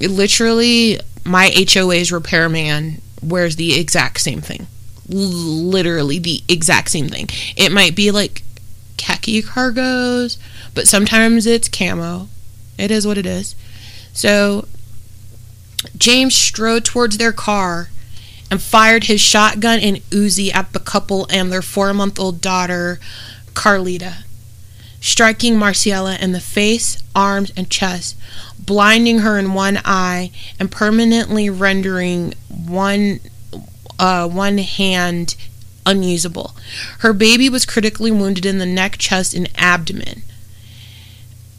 [0.00, 4.66] literally my HOA's repairman wears the exact same thing.
[5.08, 7.28] Literally the exact same thing.
[7.56, 8.42] It might be like
[8.96, 10.38] khaki cargos,
[10.74, 12.28] but sometimes it's camo.
[12.78, 13.54] It is what it is.
[14.12, 14.66] So
[15.96, 17.90] James strode towards their car
[18.50, 22.98] and fired his shotgun and Uzi at the couple and their four month old daughter,
[23.54, 24.24] Carlita,
[25.00, 28.16] striking Marciela in the face, arms, and chest
[28.68, 33.18] blinding her in one eye and permanently rendering one
[33.98, 35.34] uh, one hand
[35.86, 36.54] unusable.
[36.98, 40.22] Her baby was critically wounded in the neck, chest, and abdomen.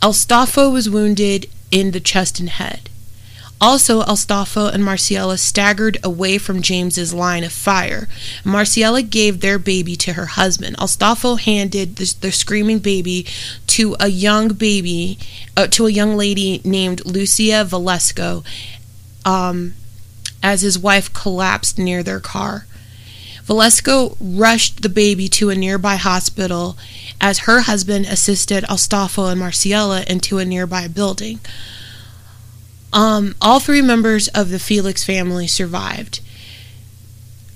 [0.01, 2.89] Astolfo was wounded in the chest and head.
[3.61, 8.07] Also, Astolfo and Marciela staggered away from James's line of fire.
[8.45, 10.77] Marciela gave their baby to her husband.
[10.77, 13.25] Astolfo handed the, the screaming baby
[13.67, 15.19] to a young baby,
[15.57, 18.45] uh, to a young lady named Lucia Valesco,
[19.25, 19.73] um,
[20.41, 22.65] as his wife collapsed near their car.
[23.45, 26.77] Valesco rushed the baby to a nearby hospital
[27.19, 31.39] as her husband assisted Astolfo and Marciela into a nearby building.
[32.91, 36.21] Um, all three members of the Felix family survived.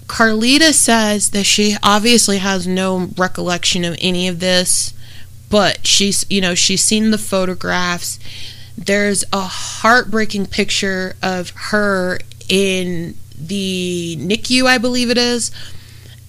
[0.06, 4.94] Carlita says that she obviously has no recollection of any of this,
[5.50, 8.20] but she's, you know, she's seen the photographs.
[8.78, 12.20] there's a heartbreaking picture of her
[12.50, 15.52] in the NICU, I believe it is,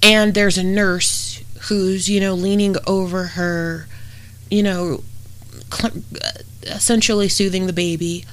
[0.03, 3.87] and there's a nurse who's, you know, leaning over her,
[4.51, 5.03] you know,
[6.63, 8.25] essentially soothing the baby.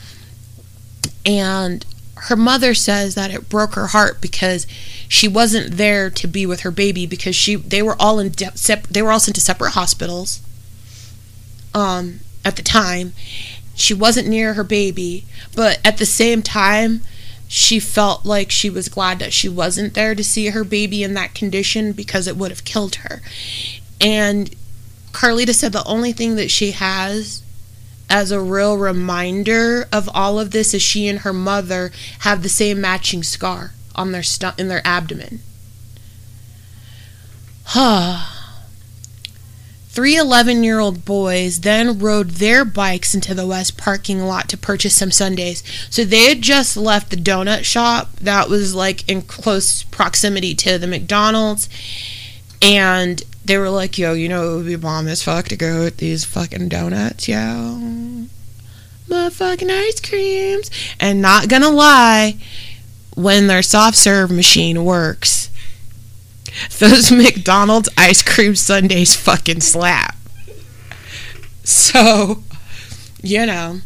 [1.26, 4.67] And her mother says that it broke her heart because
[5.07, 8.55] she wasn't there to be with her baby because she they were all in de-
[8.57, 10.39] sep- they were all sent to separate hospitals
[11.74, 13.13] um at the time.
[13.76, 17.01] She wasn't near her baby but at the same time
[17.47, 21.13] she felt like she was glad that she wasn't there to see her baby in
[21.15, 23.22] that condition because it would have killed her.
[23.99, 24.55] And
[25.11, 27.43] Carlita said the only thing that she has
[28.12, 32.49] as a real reminder of all of this is she and her mother have the
[32.49, 35.39] same matching scar on their stu- in their abdomen.
[39.88, 44.57] Three 11 year old boys then rode their bikes into the west parking lot to
[44.57, 45.64] purchase some sundaes.
[45.89, 50.78] So they had just left the donut shop that was like in close proximity to
[50.78, 51.70] the McDonald's.
[52.62, 55.84] And they were like, yo, you know, it would be bomb as fuck to go
[55.84, 58.28] with these fucking donuts, yo.
[59.07, 60.70] Motherfucking ice creams.
[60.99, 62.38] And not gonna lie,
[63.16, 65.49] when their soft serve machine works,
[66.80, 70.16] those McDonald's ice cream sundaes fucking slap.
[71.64, 72.43] So,
[73.22, 73.80] you know,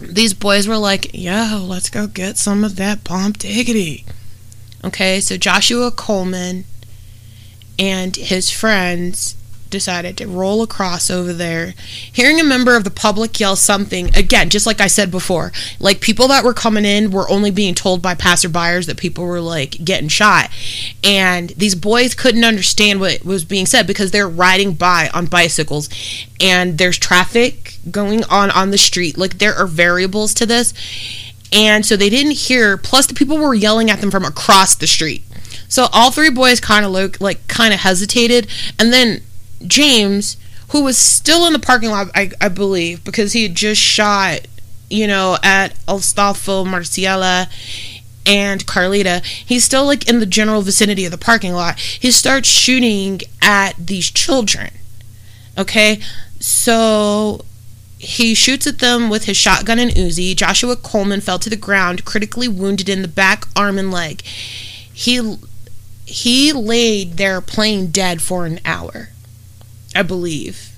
[0.00, 4.04] these boys were like, yo, let's go get some of that bomb diggity.
[4.84, 6.64] Okay, so Joshua Coleman
[7.78, 9.36] and his friends
[9.70, 11.74] decided to roll across over there.
[12.12, 16.00] Hearing a member of the public yell something, again, just like I said before, like
[16.00, 19.84] people that were coming in were only being told by passerbyers that people were like
[19.84, 20.50] getting shot.
[21.04, 25.88] And these boys couldn't understand what was being said because they're riding by on bicycles
[26.40, 29.18] and there's traffic going on on the street.
[29.18, 30.74] Like there are variables to this.
[31.50, 34.86] And so they didn't hear, plus the people were yelling at them from across the
[34.86, 35.22] street.
[35.68, 38.48] So all three boys kind of look like kind of hesitated,
[38.78, 39.22] and then
[39.66, 40.36] James,
[40.70, 44.46] who was still in the parking lot, I, I believe, because he had just shot,
[44.88, 47.48] you know, at Astolfo Marciela
[48.26, 49.24] and Carlita.
[49.24, 51.78] He's still like in the general vicinity of the parking lot.
[51.78, 54.70] He starts shooting at these children.
[55.56, 56.00] Okay,
[56.38, 57.44] so
[57.98, 60.36] he shoots at them with his shotgun and Uzi.
[60.36, 64.22] Joshua Coleman fell to the ground, critically wounded in the back, arm, and leg.
[64.22, 65.36] He
[66.08, 69.10] he laid there playing dead for an hour,
[69.94, 70.72] I believe.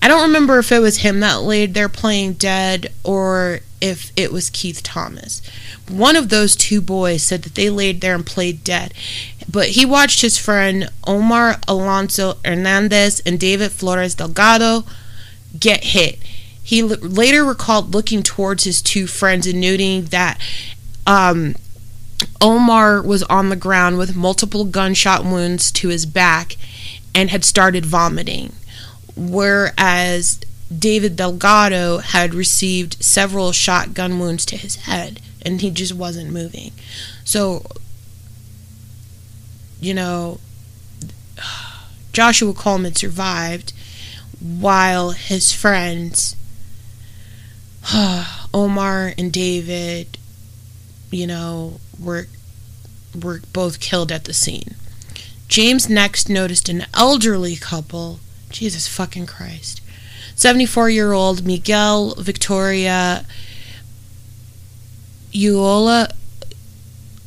[0.00, 4.32] I don't remember if it was him that laid there playing dead or if it
[4.32, 5.42] was Keith Thomas.
[5.88, 8.94] One of those two boys said that they laid there and played dead,
[9.50, 14.84] but he watched his friend Omar Alonso Hernandez and David Flores Delgado
[15.58, 16.18] get hit.
[16.62, 20.40] He l- later recalled looking towards his two friends and noting that
[21.06, 21.54] um,
[22.40, 26.56] Omar was on the ground with multiple gunshot wounds to his back
[27.14, 28.52] and had started vomiting,
[29.16, 30.40] whereas
[30.76, 36.72] David Delgado had received several shotgun wounds to his head and he just wasn't moving.
[37.24, 37.64] So,
[39.80, 40.40] you know,
[42.12, 43.72] Joshua Coleman survived
[44.40, 46.36] while his friends,
[48.54, 50.18] Omar and David,
[51.10, 52.26] you know, were
[53.20, 54.74] were both killed at the scene.
[55.48, 58.20] James next noticed an elderly couple.
[58.50, 59.80] Jesus fucking Christ.
[60.34, 63.24] 74 year old Miguel Victoria
[65.32, 66.12] Uola.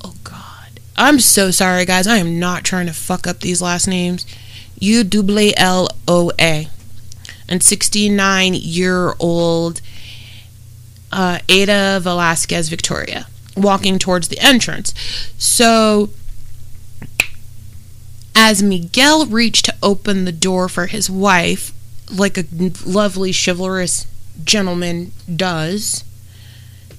[0.04, 0.80] Oh God.
[0.96, 2.08] I'm so sorry, guys.
[2.08, 4.26] I am not trying to fuck up these last names.
[4.80, 6.70] U W L O A.
[7.50, 9.82] And 69 year old
[11.12, 14.94] uh, Ada Velasquez Victoria walking towards the entrance.
[15.38, 16.10] So,
[18.36, 21.74] as Miguel reached to open the door for his wife,
[22.12, 22.46] like a
[22.86, 24.08] lovely, chivalrous
[24.44, 26.04] gentleman does,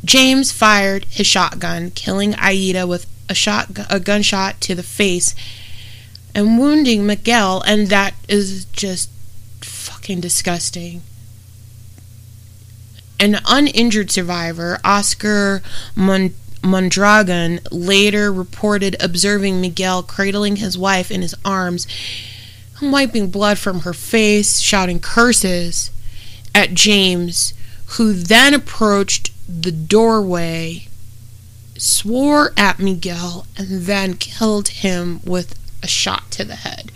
[0.05, 5.35] James fired his shotgun, killing Aida with a shot, a gunshot to the face,
[6.35, 7.63] and wounding Miguel.
[7.67, 9.11] And that is just
[9.61, 11.03] fucking disgusting.
[13.21, 15.63] An uninjured survivor, Oscar
[15.95, 21.87] Mon- Mondragon, later reported observing Miguel cradling his wife in his arms,
[22.81, 25.91] wiping blood from her face, shouting curses
[26.55, 27.55] at James,
[27.97, 30.87] who then approached the doorway,
[31.77, 36.93] swore at Miguel, and then killed him with a shot to the head.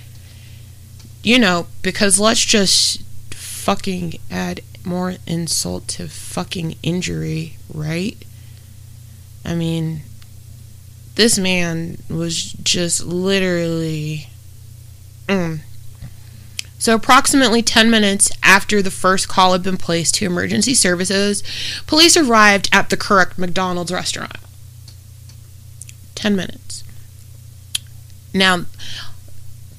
[1.22, 3.02] You know, because let's just
[3.32, 8.16] fucking add more insult to fucking injury, right?
[9.46, 10.02] I mean,
[11.14, 14.28] this man was just literally.
[15.28, 15.60] Mm.
[16.78, 21.42] So, approximately 10 minutes after the first call had been placed to emergency services,
[21.86, 24.36] police arrived at the correct McDonald's restaurant.
[26.16, 26.84] 10 minutes.
[28.34, 28.66] Now,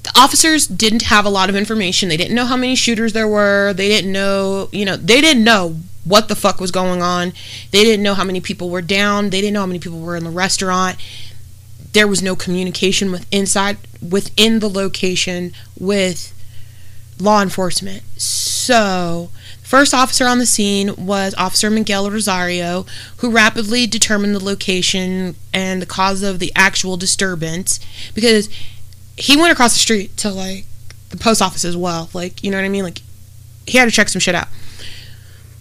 [0.04, 2.10] the officers didn't have a lot of information.
[2.10, 3.74] They didn't know how many shooters there were.
[3.74, 5.78] They didn't know, you know, they didn't know
[6.08, 7.34] what the fuck was going on.
[7.72, 9.30] They didn't know how many people were down.
[9.30, 10.98] They didn't know how many people were in the restaurant.
[11.94, 13.78] There was no communication with inside
[14.08, 16.34] within the location with
[17.20, 18.04] law enforcement.
[18.18, 19.30] So,
[19.64, 22.86] first officer on the scene was Officer Miguel Rosario,
[23.18, 27.80] who rapidly determined the location and the cause of the actual disturbance
[28.14, 28.50] because
[29.18, 30.66] he went across the street to like
[31.10, 32.10] the post office as well.
[32.14, 32.84] Like, you know what I mean?
[32.84, 33.02] Like,
[33.66, 34.48] he had to check some shit out.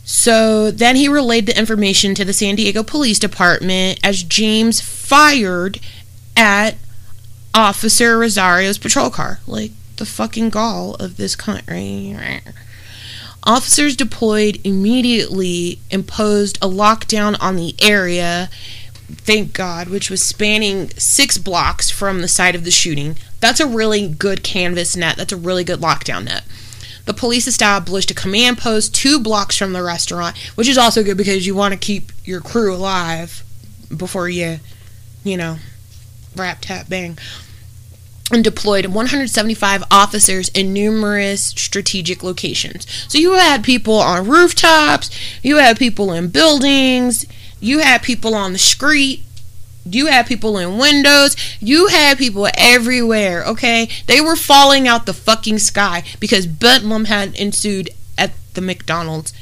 [0.08, 5.80] So then he relayed the information to the San Diego Police Department as James fired
[6.36, 6.76] at
[7.52, 9.40] Officer Rosario's patrol car.
[9.48, 11.34] Like, the fucking gall of this
[12.14, 12.40] right?
[13.42, 18.48] Officers deployed immediately imposed a lockdown on the area,
[19.08, 23.16] thank God, which was spanning six blocks from the site of the shooting.
[23.40, 25.16] That's a really good canvas net.
[25.16, 26.44] That's a really good lockdown net.
[27.06, 31.16] The police established a command post two blocks from the restaurant, which is also good
[31.16, 33.42] because you want to keep your crew alive
[33.96, 34.58] before you,
[35.24, 35.58] you know,
[36.36, 37.16] rap, tap, bang
[38.32, 42.86] and deployed 175 officers in numerous strategic locations.
[43.08, 45.10] So you had people on rooftops,
[45.42, 47.24] you had people in buildings,
[47.60, 49.22] you had people on the street,
[49.86, 53.88] you had people in windows, you had people everywhere, okay?
[54.06, 59.32] They were falling out the fucking sky because bedlam had ensued at the McDonald's.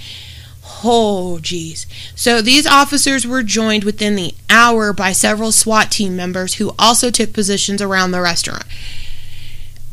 [0.86, 1.86] Oh, geez.
[2.14, 7.10] So these officers were joined within the hour by several SWAT team members who also
[7.10, 8.64] took positions around the restaurant.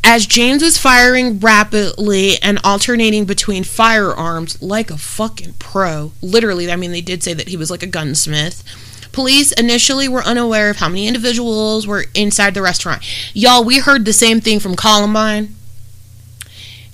[0.04, 6.76] As James was firing rapidly and alternating between firearms like a fucking pro, literally, I
[6.76, 8.64] mean, they did say that he was like a gunsmith.
[9.12, 13.04] Police initially were unaware of how many individuals were inside the restaurant.
[13.34, 15.56] Y'all, we heard the same thing from Columbine.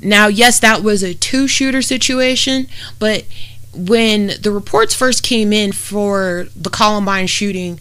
[0.01, 2.68] Now, yes, that was a two shooter situation,
[2.99, 3.26] but
[3.74, 7.80] when the reports first came in for the Columbine shooting,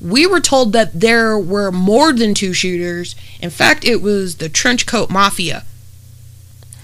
[0.00, 3.14] we were told that there were more than two shooters.
[3.40, 5.64] In fact, it was the trench coat mafia.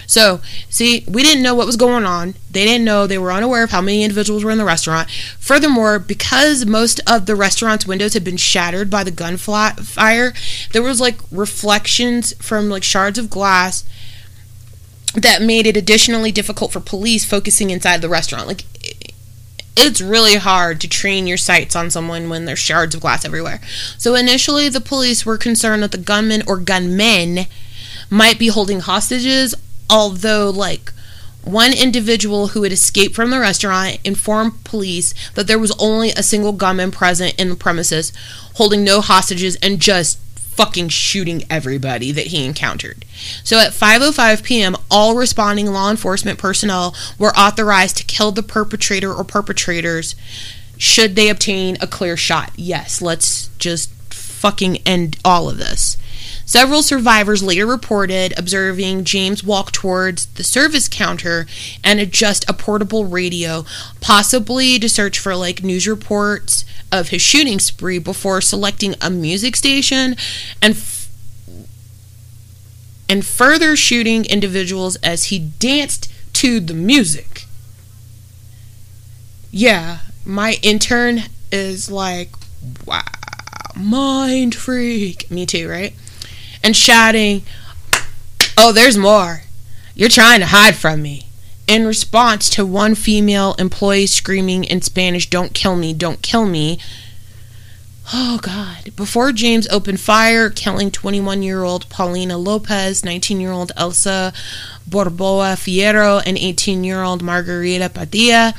[0.08, 0.40] So,
[0.70, 2.34] see, we didn't know what was going on.
[2.50, 3.06] They didn't know.
[3.06, 5.10] They were unaware of how many individuals were in the restaurant.
[5.38, 10.32] Furthermore, because most of the restaurant's windows had been shattered by the gunfire,
[10.72, 13.84] there was like reflections from like shards of glass
[15.14, 18.46] that made it additionally difficult for police focusing inside the restaurant.
[18.46, 18.64] Like,
[19.76, 23.60] it's really hard to train your sights on someone when there's shards of glass everywhere.
[23.98, 27.40] So initially, the police were concerned that the gunman or gunmen
[28.10, 29.54] might be holding hostages,
[29.90, 30.92] although, like,
[31.42, 36.22] one individual who had escaped from the restaurant informed police that there was only a
[36.22, 38.12] single gunman present in the premises,
[38.54, 40.18] holding no hostages and just
[40.58, 43.04] fucking shooting everybody that he encountered.
[43.44, 49.14] So at 5:05 p.m., all responding law enforcement personnel were authorized to kill the perpetrator
[49.14, 50.16] or perpetrators
[50.76, 52.50] should they obtain a clear shot.
[52.56, 55.96] Yes, let's just fucking end all of this.
[56.48, 61.46] Several survivors later reported observing James walk towards the service counter
[61.84, 63.66] and adjust a portable radio,
[64.00, 69.56] possibly to search for like news reports of his shooting spree before selecting a music
[69.56, 70.16] station
[70.62, 71.10] and f-
[73.10, 77.44] and further shooting individuals as he danced to the music.
[79.50, 82.30] Yeah, my intern is like,
[82.86, 83.02] wow,
[83.76, 85.30] mind freak.
[85.30, 85.92] Me too, right?
[86.62, 87.42] And shouting,
[88.56, 89.42] Oh, there's more.
[89.94, 91.26] You're trying to hide from me.
[91.66, 96.78] In response to one female employee screaming in Spanish, Don't kill me, don't kill me.
[98.10, 98.96] Oh, God.
[98.96, 104.32] Before James opened fire, killing 21 year old Paulina Lopez, 19 year old Elsa
[104.88, 108.54] Borboa Fierro, and 18 year old Margarita Padilla,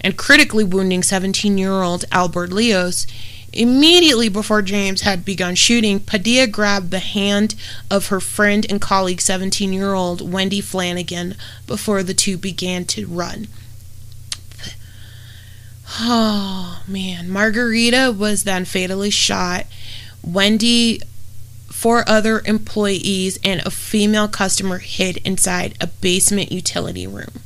[0.00, 3.08] and critically wounding 17 year old Albert Leos,
[3.54, 7.54] Immediately before James had begun shooting, Padilla grabbed the hand
[7.88, 11.36] of her friend and colleague, 17 year old Wendy Flanagan,
[11.66, 13.46] before the two began to run.
[16.00, 17.30] Oh, man.
[17.30, 19.66] Margarita was then fatally shot.
[20.22, 21.00] Wendy,
[21.70, 27.40] four other employees, and a female customer hid inside a basement utility room.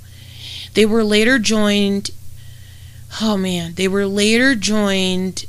[0.72, 2.12] They were later joined.
[3.20, 5.44] Oh man, they were later joined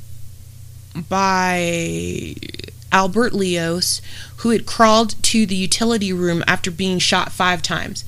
[1.07, 2.35] by
[2.91, 4.01] Albert Leos,
[4.37, 8.03] who had crawled to the utility room after being shot five times.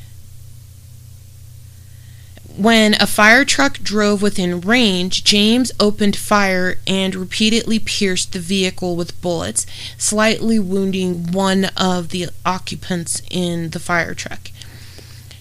[2.57, 8.95] When a fire truck drove within range, James opened fire and repeatedly pierced the vehicle
[8.95, 9.65] with bullets,
[9.97, 14.51] slightly wounding one of the occupants in the fire truck.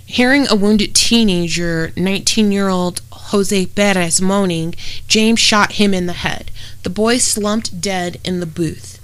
[0.07, 4.75] Hearing a wounded teenager, 19 year old Jose Perez, moaning,
[5.09, 6.50] James shot him in the head.
[6.83, 9.01] The boy slumped dead in the booth.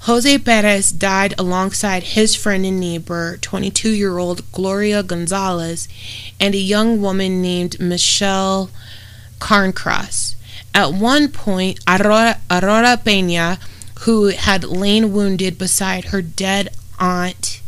[0.00, 5.86] Jose Perez died alongside his friend and neighbor, 22 year old Gloria Gonzalez,
[6.40, 8.68] and a young woman named Michelle
[9.38, 10.34] Carncross.
[10.74, 13.60] At one point, Aurora, Aurora Pena,
[14.00, 17.60] who had lain wounded beside her dead aunt,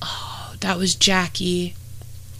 [0.00, 1.74] oh, that was Jackie,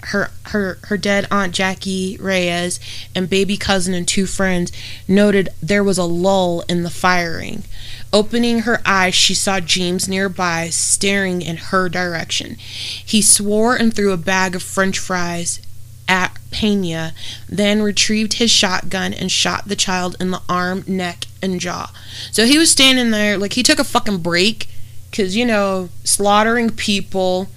[0.07, 2.81] her her her dead aunt Jackie Reyes
[3.15, 4.73] and baby cousin and two friends
[5.07, 7.65] noted there was a lull in the firing.
[8.13, 12.57] Opening her eyes, she saw James nearby, staring in her direction.
[12.57, 15.61] He swore and threw a bag of french fries
[16.09, 17.15] at Pena,
[17.49, 21.91] then retrieved his shotgun and shot the child in the arm, neck, and jaw.
[22.31, 24.69] So he was standing there like he took a fucking break
[25.11, 27.49] because, you know, slaughtering people,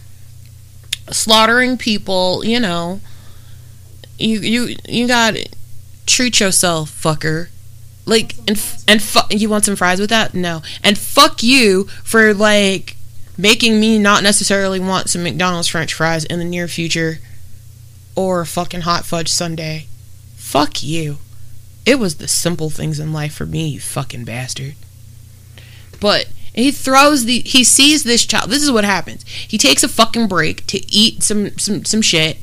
[1.12, 3.02] slaughtering people, you know,
[4.18, 5.36] you, you, you got
[6.06, 7.50] treat yourself, fucker.
[8.06, 10.34] Like and and fu- you want some fries with that?
[10.36, 10.62] No.
[10.84, 12.96] And fuck you for like
[13.38, 17.18] making me not necessarily want some McDonald's French fries in the near future
[18.16, 19.86] or a fucking hot fudge sundae.
[20.36, 21.18] Fuck you.
[21.86, 24.76] It was the simple things in life for me, you fucking bastard.
[26.00, 28.50] But he throws the he sees this child.
[28.50, 29.24] This is what happens.
[29.28, 32.38] He takes a fucking break to eat some some some shit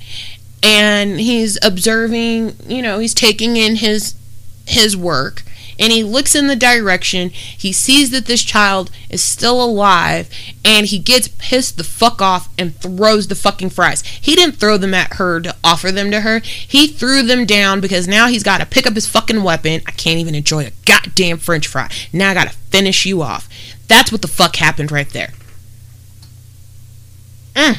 [0.63, 4.15] and he's observing, you know, he's taking in his
[4.67, 5.43] his work
[5.79, 7.31] and he looks in the direction.
[7.31, 10.31] He sees that this child is still alive
[10.65, 14.03] and he gets pissed the fuck off and throws the fucking fries.
[14.03, 16.39] He didn't throw them at her to offer them to her.
[16.41, 19.83] He threw them down because now he's got to pick up his fucking weapon.
[19.87, 21.91] I can't even enjoy a goddamn french fry.
[22.13, 23.49] Now I got to finish you off.
[23.93, 25.35] That's what the fuck happened right there.
[27.55, 27.77] Mm.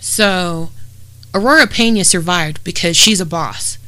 [0.00, 0.70] So,
[1.32, 3.78] Aurora Pena survived because she's a boss.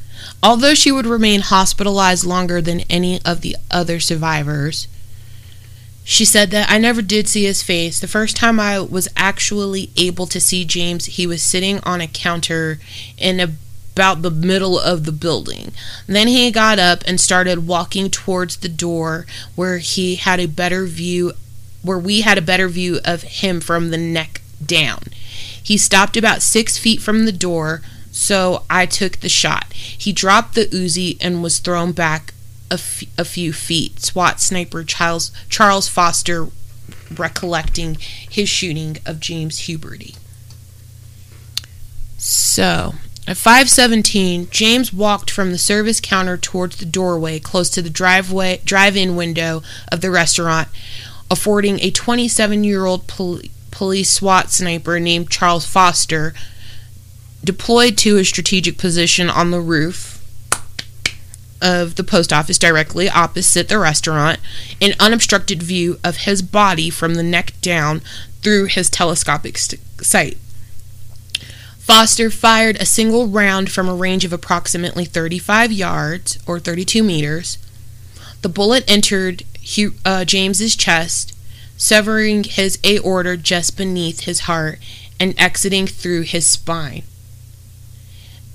[0.41, 4.87] Although she would remain hospitalized longer than any of the other survivors,
[6.05, 7.99] she said that I never did see his face.
[7.99, 12.07] The first time I was actually able to see James, he was sitting on a
[12.07, 12.79] counter
[13.17, 13.57] in
[13.95, 15.71] about the middle of the building.
[16.05, 19.25] Then he got up and started walking towards the door
[19.55, 21.31] where he had a better view
[21.81, 25.03] where we had a better view of him from the neck down.
[25.63, 27.81] He stopped about six feet from the door,
[28.11, 29.71] so I took the shot.
[29.71, 32.33] He dropped the Uzi and was thrown back
[32.69, 34.01] a, f- a few feet.
[34.01, 36.49] SWAT sniper Charles, Charles Foster
[37.15, 40.17] recollecting his shooting of James Huberty.
[42.17, 42.95] So,
[43.27, 48.61] at 5:17, James walked from the service counter towards the doorway close to the driveway
[48.63, 50.67] drive-in window of the restaurant,
[51.31, 56.33] affording a 27-year-old pol- police SWAT sniper named Charles Foster
[57.43, 60.15] deployed to a strategic position on the roof
[61.61, 64.39] of the post office directly opposite the restaurant,
[64.81, 68.01] an unobstructed view of his body from the neck down
[68.41, 70.37] through his telescopic st- sight.
[71.85, 77.59] Foster fired a single round from a range of approximately 35 yards or 32 meters.
[78.41, 81.37] The bullet entered Hugh, uh, James's chest,
[81.77, 84.79] severing his aorta just beneath his heart
[85.19, 87.03] and exiting through his spine.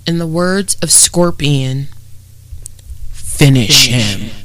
[0.08, 1.86] In the words of Scorpion,
[3.12, 4.39] finish, him.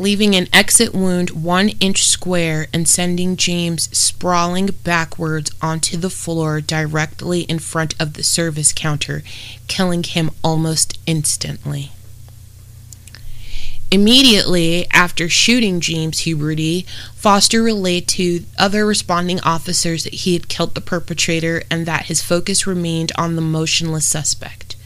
[0.00, 6.62] Leaving an exit wound one inch square and sending James sprawling backwards onto the floor
[6.62, 9.22] directly in front of the service counter,
[9.68, 11.92] killing him almost instantly.
[13.90, 20.74] Immediately after shooting James Huberty, Foster relayed to other responding officers that he had killed
[20.74, 24.76] the perpetrator and that his focus remained on the motionless suspect.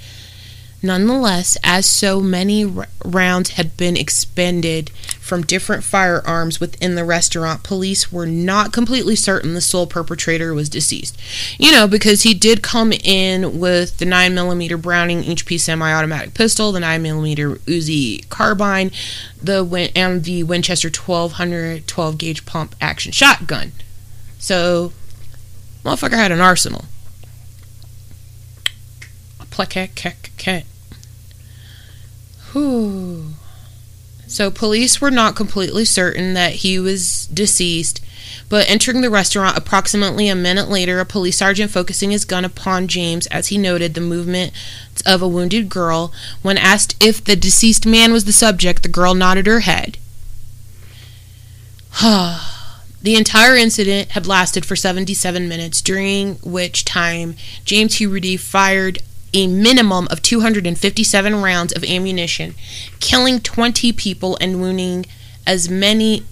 [0.84, 7.62] Nonetheless, as so many r- rounds had been expended from different firearms within the restaurant,
[7.62, 11.18] police were not completely certain the sole perpetrator was deceased.
[11.58, 16.70] You know, because he did come in with the 9mm Browning HP semi automatic pistol,
[16.70, 18.90] the 9mm Uzi carbine,
[19.42, 23.72] the Win- and the Winchester 1200 12 gauge pump action shotgun.
[24.38, 24.92] So,
[25.82, 26.84] motherfucker had an arsenal.
[32.54, 33.34] Whew.
[34.28, 38.00] So police were not completely certain that he was deceased,
[38.48, 42.86] but entering the restaurant approximately a minute later, a police sergeant focusing his gun upon
[42.86, 44.52] James as he noted the movement
[45.04, 46.12] of a wounded girl.
[46.42, 49.98] When asked if the deceased man was the subject, the girl nodded her head.
[52.00, 57.34] the entire incident had lasted for 77 minutes, during which time
[57.64, 59.02] James Huberty fired
[59.34, 62.54] a minimum of 257 rounds of ammunition,
[63.00, 65.04] killing 20 people and wounding
[65.46, 66.22] as many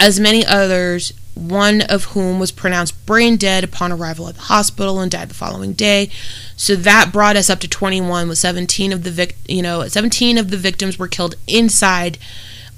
[0.00, 5.00] as many others, one of whom was pronounced brain dead upon arrival at the hospital
[5.00, 6.10] and died the following day.
[6.56, 10.36] So that brought us up to 21 with 17 of the vic- you know, 17
[10.36, 12.18] of the victims were killed inside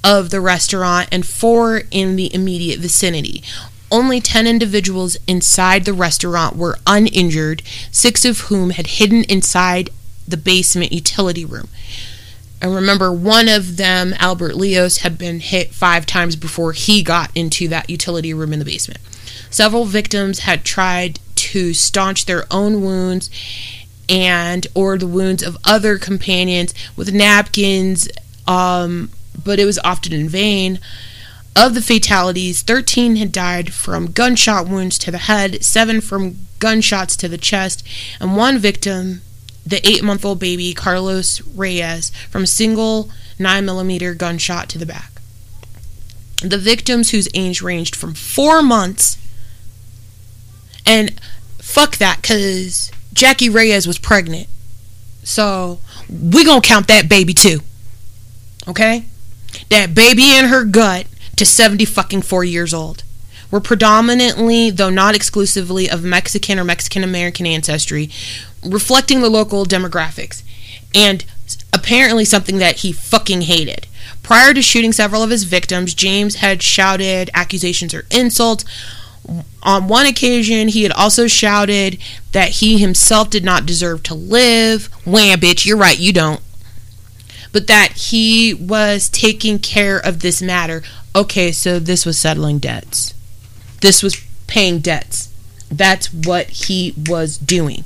[0.04, 3.42] of the restaurant and 4 in the immediate vicinity.
[3.90, 7.62] Only 10 individuals inside the restaurant were uninjured,
[7.92, 9.90] six of whom had hidden inside
[10.26, 11.68] the basement utility room.
[12.60, 17.30] And remember, one of them, Albert Leos, had been hit five times before he got
[17.34, 19.00] into that utility room in the basement.
[19.50, 23.30] Several victims had tried to staunch their own wounds
[24.08, 28.08] and or the wounds of other companions with napkins,
[28.46, 29.10] um,
[29.44, 30.78] but it was often in vain.
[31.56, 37.16] Of the fatalities, 13 had died from gunshot wounds to the head, 7 from gunshots
[37.16, 37.82] to the chest,
[38.20, 39.22] and one victim,
[39.64, 45.12] the 8 month old baby, Carlos Reyes, from a single 9mm gunshot to the back.
[46.42, 49.16] The victims, whose age ranged from 4 months,
[50.84, 51.18] and
[51.58, 54.46] fuck that, because Jackie Reyes was pregnant.
[55.24, 55.80] So,
[56.10, 57.60] we gonna count that baby too.
[58.68, 59.06] Okay?
[59.70, 63.02] That baby in her gut to 70 fucking 4 years old.
[63.50, 68.10] Were predominantly, though not exclusively, of Mexican or Mexican American ancestry,
[68.64, 70.42] reflecting the local demographics,
[70.94, 71.24] and
[71.72, 73.86] apparently something that he fucking hated.
[74.24, 78.64] Prior to shooting several of his victims, James had shouted accusations or insults.
[79.62, 81.98] On one occasion, he had also shouted
[82.32, 84.86] that he himself did not deserve to live.
[85.04, 86.40] Wham, bitch, you're right, you don't.
[87.52, 90.82] But that he was taking care of this matter
[91.16, 93.14] okay, so this was settling debts.
[93.80, 95.32] This was paying debts.
[95.70, 97.84] That's what he was doing.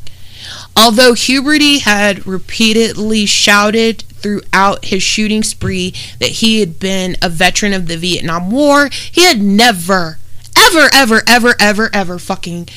[0.76, 7.72] Although Huberty had repeatedly shouted throughout his shooting spree that he had been a veteran
[7.72, 10.18] of the Vietnam War, he had never,
[10.56, 12.68] ever, ever, ever, ever, ever fucking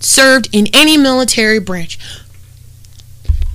[0.00, 1.98] served in any military branch.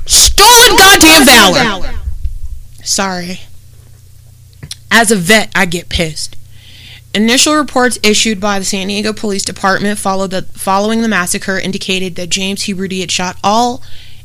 [0.06, 2.05] Stolen goddamn valor!
[2.86, 3.42] Sorry.
[4.92, 6.38] As a vet, I get pissed.
[7.16, 12.30] Initial reports issued by the San Diego Police Department the, following the massacre indicated that
[12.30, 13.82] James Huberty had shot all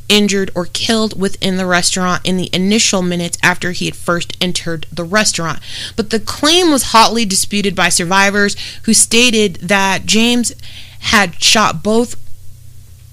[0.09, 4.85] injured or killed within the restaurant in the initial minutes after he had first entered
[4.91, 5.59] the restaurant.
[5.95, 10.53] But the claim was hotly disputed by survivors who stated that James
[10.99, 12.15] had shot both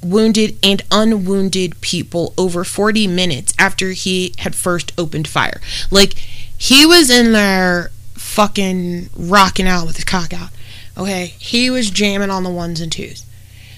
[0.03, 5.61] wounded and unwounded people over 40 minutes after he had first opened fire.
[5.91, 6.15] Like,
[6.57, 10.51] he was in there fucking rocking out with his cock out.
[10.97, 13.25] Okay, he was jamming on the ones and twos.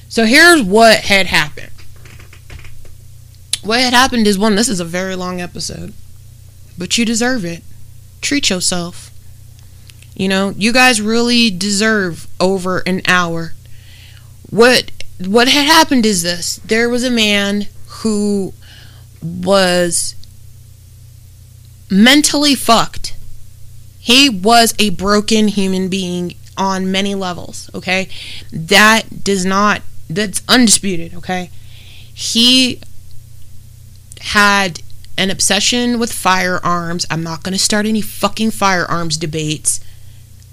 [0.08, 1.70] So here's what had happened.
[3.62, 5.92] What had happened is one, this is a very long episode,
[6.78, 7.62] but you deserve it.
[8.22, 9.10] Treat yourself.
[10.16, 13.52] You know, you guys really deserve over an hour.
[14.48, 14.90] What
[15.26, 16.56] what had happened is this.
[16.56, 18.52] There was a man who
[19.22, 20.14] was
[21.90, 23.14] mentally fucked
[24.00, 28.08] he was a broken human being on many levels, okay?
[28.50, 31.50] That does not, that's undisputed, okay?
[32.12, 32.80] He
[34.20, 34.80] had
[35.18, 37.06] an obsession with firearms.
[37.10, 39.80] I'm not going to start any fucking firearms debates.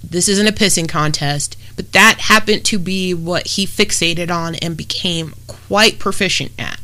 [0.03, 4.75] This isn't a pissing contest, but that happened to be what he fixated on and
[4.75, 6.81] became quite proficient at.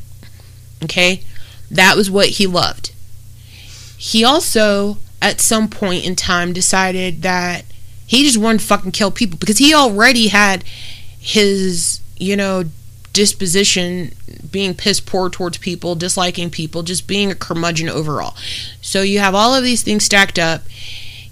[0.84, 1.24] Okay?
[1.70, 2.94] That was what he loved.
[3.98, 7.66] He also at some point in time decided that
[8.06, 10.64] he just wanted to fucking kill people because he already had
[11.20, 12.66] his, you know,
[13.14, 14.12] disposition,
[14.52, 18.36] being piss poor towards people, disliking people, just being a curmudgeon overall.
[18.82, 20.62] So you have all of these things stacked up.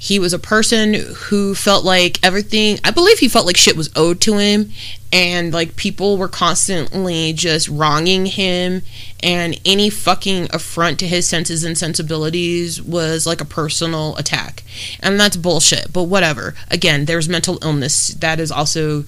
[0.03, 3.91] He was a person who felt like everything, I believe he felt like shit was
[3.95, 4.71] owed to him,
[5.13, 8.81] and like people were constantly just wronging him,
[9.21, 14.63] and any fucking affront to his senses and sensibilities was like a personal attack.
[15.01, 16.55] And that's bullshit, but whatever.
[16.71, 19.05] Again, there's mental illness that is also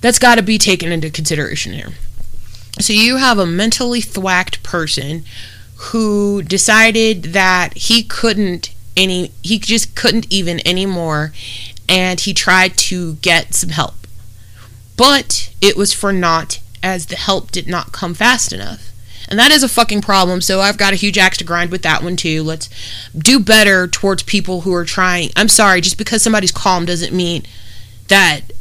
[0.00, 1.90] that's got to be taken into consideration here.
[2.80, 5.24] So you have a mentally thwacked person
[5.76, 11.32] who decided that he couldn't any he just couldn't even anymore
[11.88, 13.94] and he tried to get some help.
[14.96, 18.90] But it was for naught as the help did not come fast enough.
[19.28, 20.40] And that is a fucking problem.
[20.40, 22.42] So I've got a huge axe to grind with that one too.
[22.42, 22.68] Let's
[23.16, 25.30] do better towards people who are trying.
[25.36, 27.44] I'm sorry, just because somebody's calm doesn't mean
[28.08, 28.52] that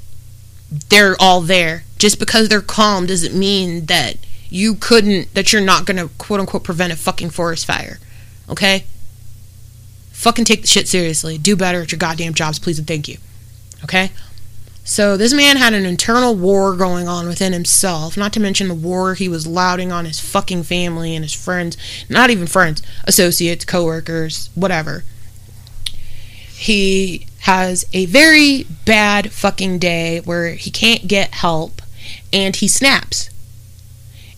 [0.89, 1.83] they're all there.
[1.97, 4.17] Just because they're calm doesn't mean that
[4.49, 7.99] you couldn't, that you're not going to quote unquote prevent a fucking forest fire.
[8.47, 8.85] Okay?
[10.19, 11.37] Fucking take the shit seriously.
[11.37, 13.19] Do better at your goddamn jobs, please and thank you.
[13.85, 14.11] Okay?
[14.83, 18.73] So this man had an internal war going on within himself, not to mention the
[18.73, 21.77] war he was lauding on his fucking family and his friends,
[22.09, 25.05] not even friends, associates, coworkers, whatever.
[26.53, 31.81] He has a very bad fucking day where he can't get help
[32.33, 33.29] and he snaps.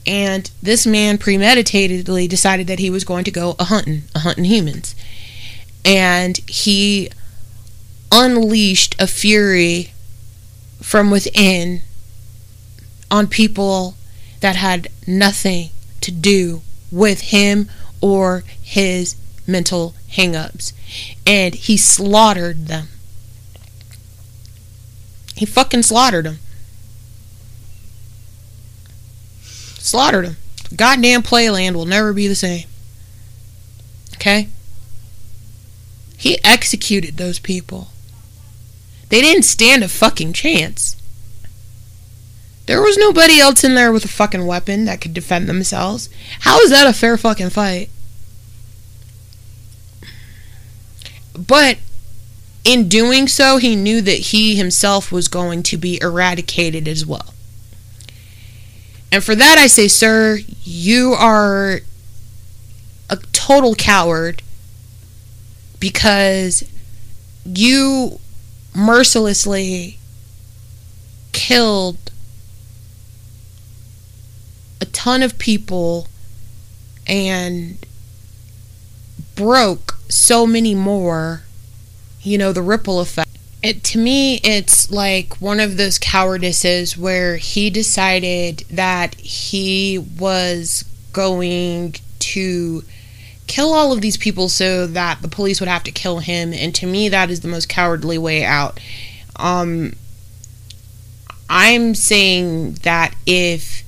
[0.06, 4.46] And this man premeditatedly decided that he was going to go a hunting, a hunting
[4.46, 4.94] humans.
[5.84, 7.10] And he
[8.12, 9.94] unleashed a fury
[10.82, 11.82] from within
[13.10, 13.96] on people
[14.42, 15.70] that had nothing
[16.02, 16.62] to do
[16.92, 17.70] with him
[18.02, 19.16] or his
[19.48, 20.74] mental hangups.
[21.26, 22.88] And he slaughtered them.
[25.36, 26.40] He fucking slaughtered them.
[29.80, 30.38] Slaughtered them.
[30.76, 32.68] Goddamn Playland will never be the same.
[34.16, 34.50] Okay?
[36.22, 37.88] He executed those people.
[39.10, 40.96] They didn't stand a fucking chance.
[42.68, 46.10] There was nobody else in there with a fucking weapon that could defend themselves.
[46.42, 47.90] How is that a fair fucking fight?
[51.36, 51.80] But
[52.64, 57.34] in doing so, he knew that he himself was going to be eradicated as well.
[59.12, 61.80] And for that, I say, sir, you are
[63.10, 64.44] a total coward
[65.82, 66.64] because
[67.44, 68.20] you
[68.74, 69.98] mercilessly
[71.34, 71.98] killed
[74.80, 76.08] a ton of people
[77.08, 77.78] and
[79.36, 81.42] broke so many more,
[82.22, 83.28] you know, the ripple effect.
[83.64, 90.86] It, to me, it's like one of those cowardices where he decided that he was
[91.12, 92.84] going to
[93.52, 96.54] kill all of these people so that the police would have to kill him.
[96.54, 98.80] And to me, that is the most cowardly way out.
[99.36, 99.92] Um,
[101.50, 103.84] I'm saying that if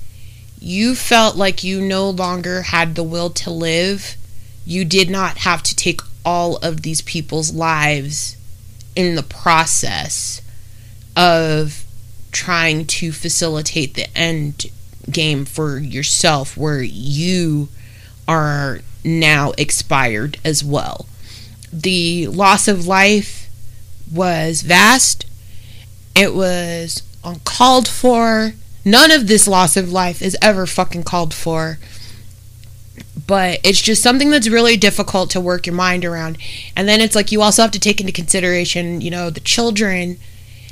[0.60, 4.18] you felt like you no longer had the will to live,
[4.66, 8.36] you did not have to take all of these people's lives
[8.98, 10.42] in the process
[11.16, 11.86] of
[12.34, 14.66] trying to facilitate the end
[15.10, 17.70] game for yourself where you
[18.28, 21.06] are now expired as well.
[21.72, 23.50] The loss of life
[24.12, 25.26] was vast.
[26.16, 28.54] It was uncalled for.
[28.86, 31.80] None of this loss of life is ever fucking called for
[33.28, 36.38] but it's just something that's really difficult to work your mind around.
[36.76, 40.18] And then it's like you also have to take into consideration, you know, the children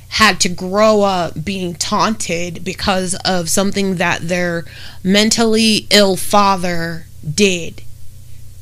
[0.10, 4.66] had to grow up being taunted because of something that their
[5.04, 7.82] mentally ill father did.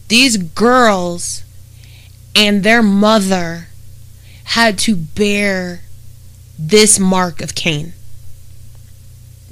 [0.10, 1.44] These girls
[2.36, 3.68] and their mother
[4.44, 5.82] had to bear
[6.58, 7.94] this mark of Cain.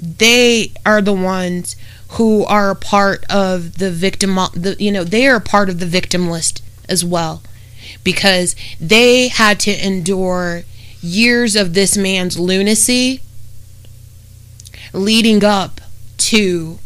[0.00, 1.76] They are the ones
[2.12, 5.78] who are a part of the victim the you know they are a part of
[5.78, 7.42] the victim list as well
[8.02, 10.62] because they had to endure
[11.02, 13.20] years of this man's lunacy
[14.92, 15.80] leading up
[16.16, 16.78] to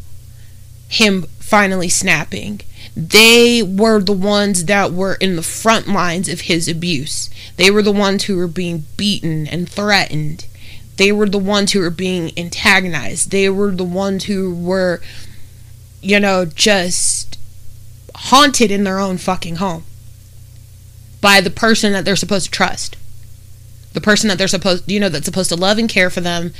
[0.88, 2.60] him finally snapping
[2.96, 7.82] they were the ones that were in the front lines of his abuse they were
[7.82, 10.46] the ones who were being beaten and threatened
[10.96, 13.30] they were the ones who were being antagonized.
[13.30, 15.00] They were the ones who were,
[16.00, 17.38] you know, just
[18.14, 19.84] haunted in their own fucking home
[21.20, 22.96] by the person that they're supposed to trust.
[23.94, 26.52] The person that they're supposed, you know, that's supposed to love and care for them,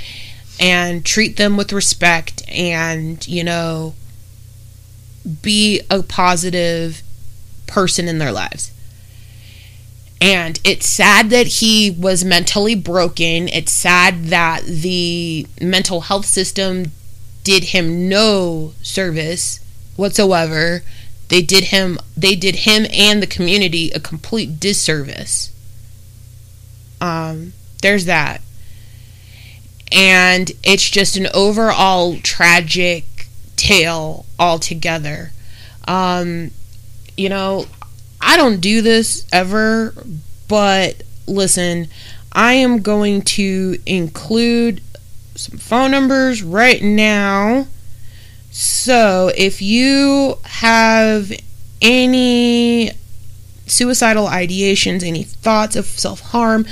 [0.59, 3.95] and treat them with respect and, you know,
[5.43, 7.03] be a positive
[7.67, 8.73] person in their lives.
[10.21, 13.49] And it's sad that he was mentally broken.
[13.49, 16.93] It's sad that the mental health system
[17.43, 19.59] did him no service
[19.97, 20.83] whatsoever.
[21.29, 25.51] They did him they did him and the community a complete disservice.
[27.01, 28.43] Um there's that.
[29.91, 33.05] And it's just an overall tragic
[33.63, 35.31] tale altogether.
[35.87, 36.51] Um
[37.17, 37.67] you know,
[38.21, 39.95] I don't do this ever,
[40.49, 41.89] but listen,
[42.33, 44.81] I am going to include
[45.35, 47.67] some phone numbers right now.
[48.51, 51.33] So if you have
[51.81, 52.91] any
[53.67, 56.67] suicidal ideations, any thoughts of self harm,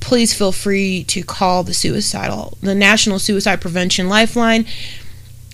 [0.00, 4.66] please feel free to call the suicidal, the National Suicide Prevention Lifeline.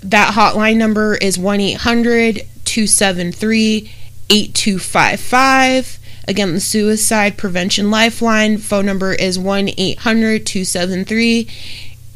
[0.03, 3.91] That hotline number is 1 800 273
[4.31, 5.99] 8255.
[6.29, 11.49] Again, the Suicide Prevention Lifeline phone number is 1 800 273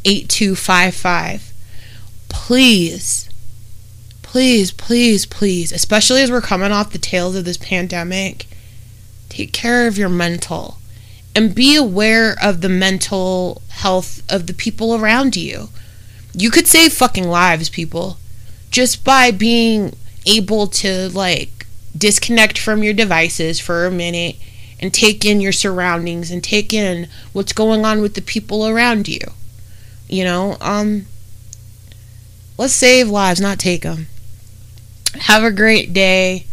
[0.05, 1.53] 8255.
[2.29, 3.29] Please,
[4.23, 8.47] please, please, please, especially as we're coming off the tails of this pandemic,
[9.29, 10.79] take care of your mental
[11.35, 15.69] and be aware of the mental health of the people around you.
[16.37, 18.19] You could save fucking lives, people,
[18.71, 19.95] just by being
[20.27, 24.37] able to, like, disconnect from your devices for a minute
[24.79, 29.09] and take in your surroundings and take in what's going on with the people around
[29.09, 29.21] you.
[30.09, 31.07] You know, um
[32.59, 34.09] let's save lives, not take them.
[35.21, 36.47] Have a great day.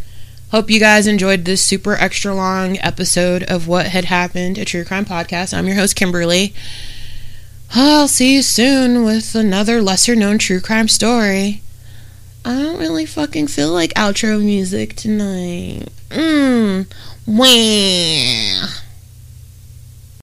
[0.50, 4.84] Hope you guys enjoyed this super extra long episode of what had happened a true
[4.84, 5.52] crime podcast.
[5.52, 6.54] I'm your host Kimberly.
[7.72, 11.62] I'll see you soon with another lesser known true crime story.
[12.44, 15.88] I don't really fucking feel like outro music tonight.
[16.10, 16.86] Mmm.
[17.26, 18.83] Wah.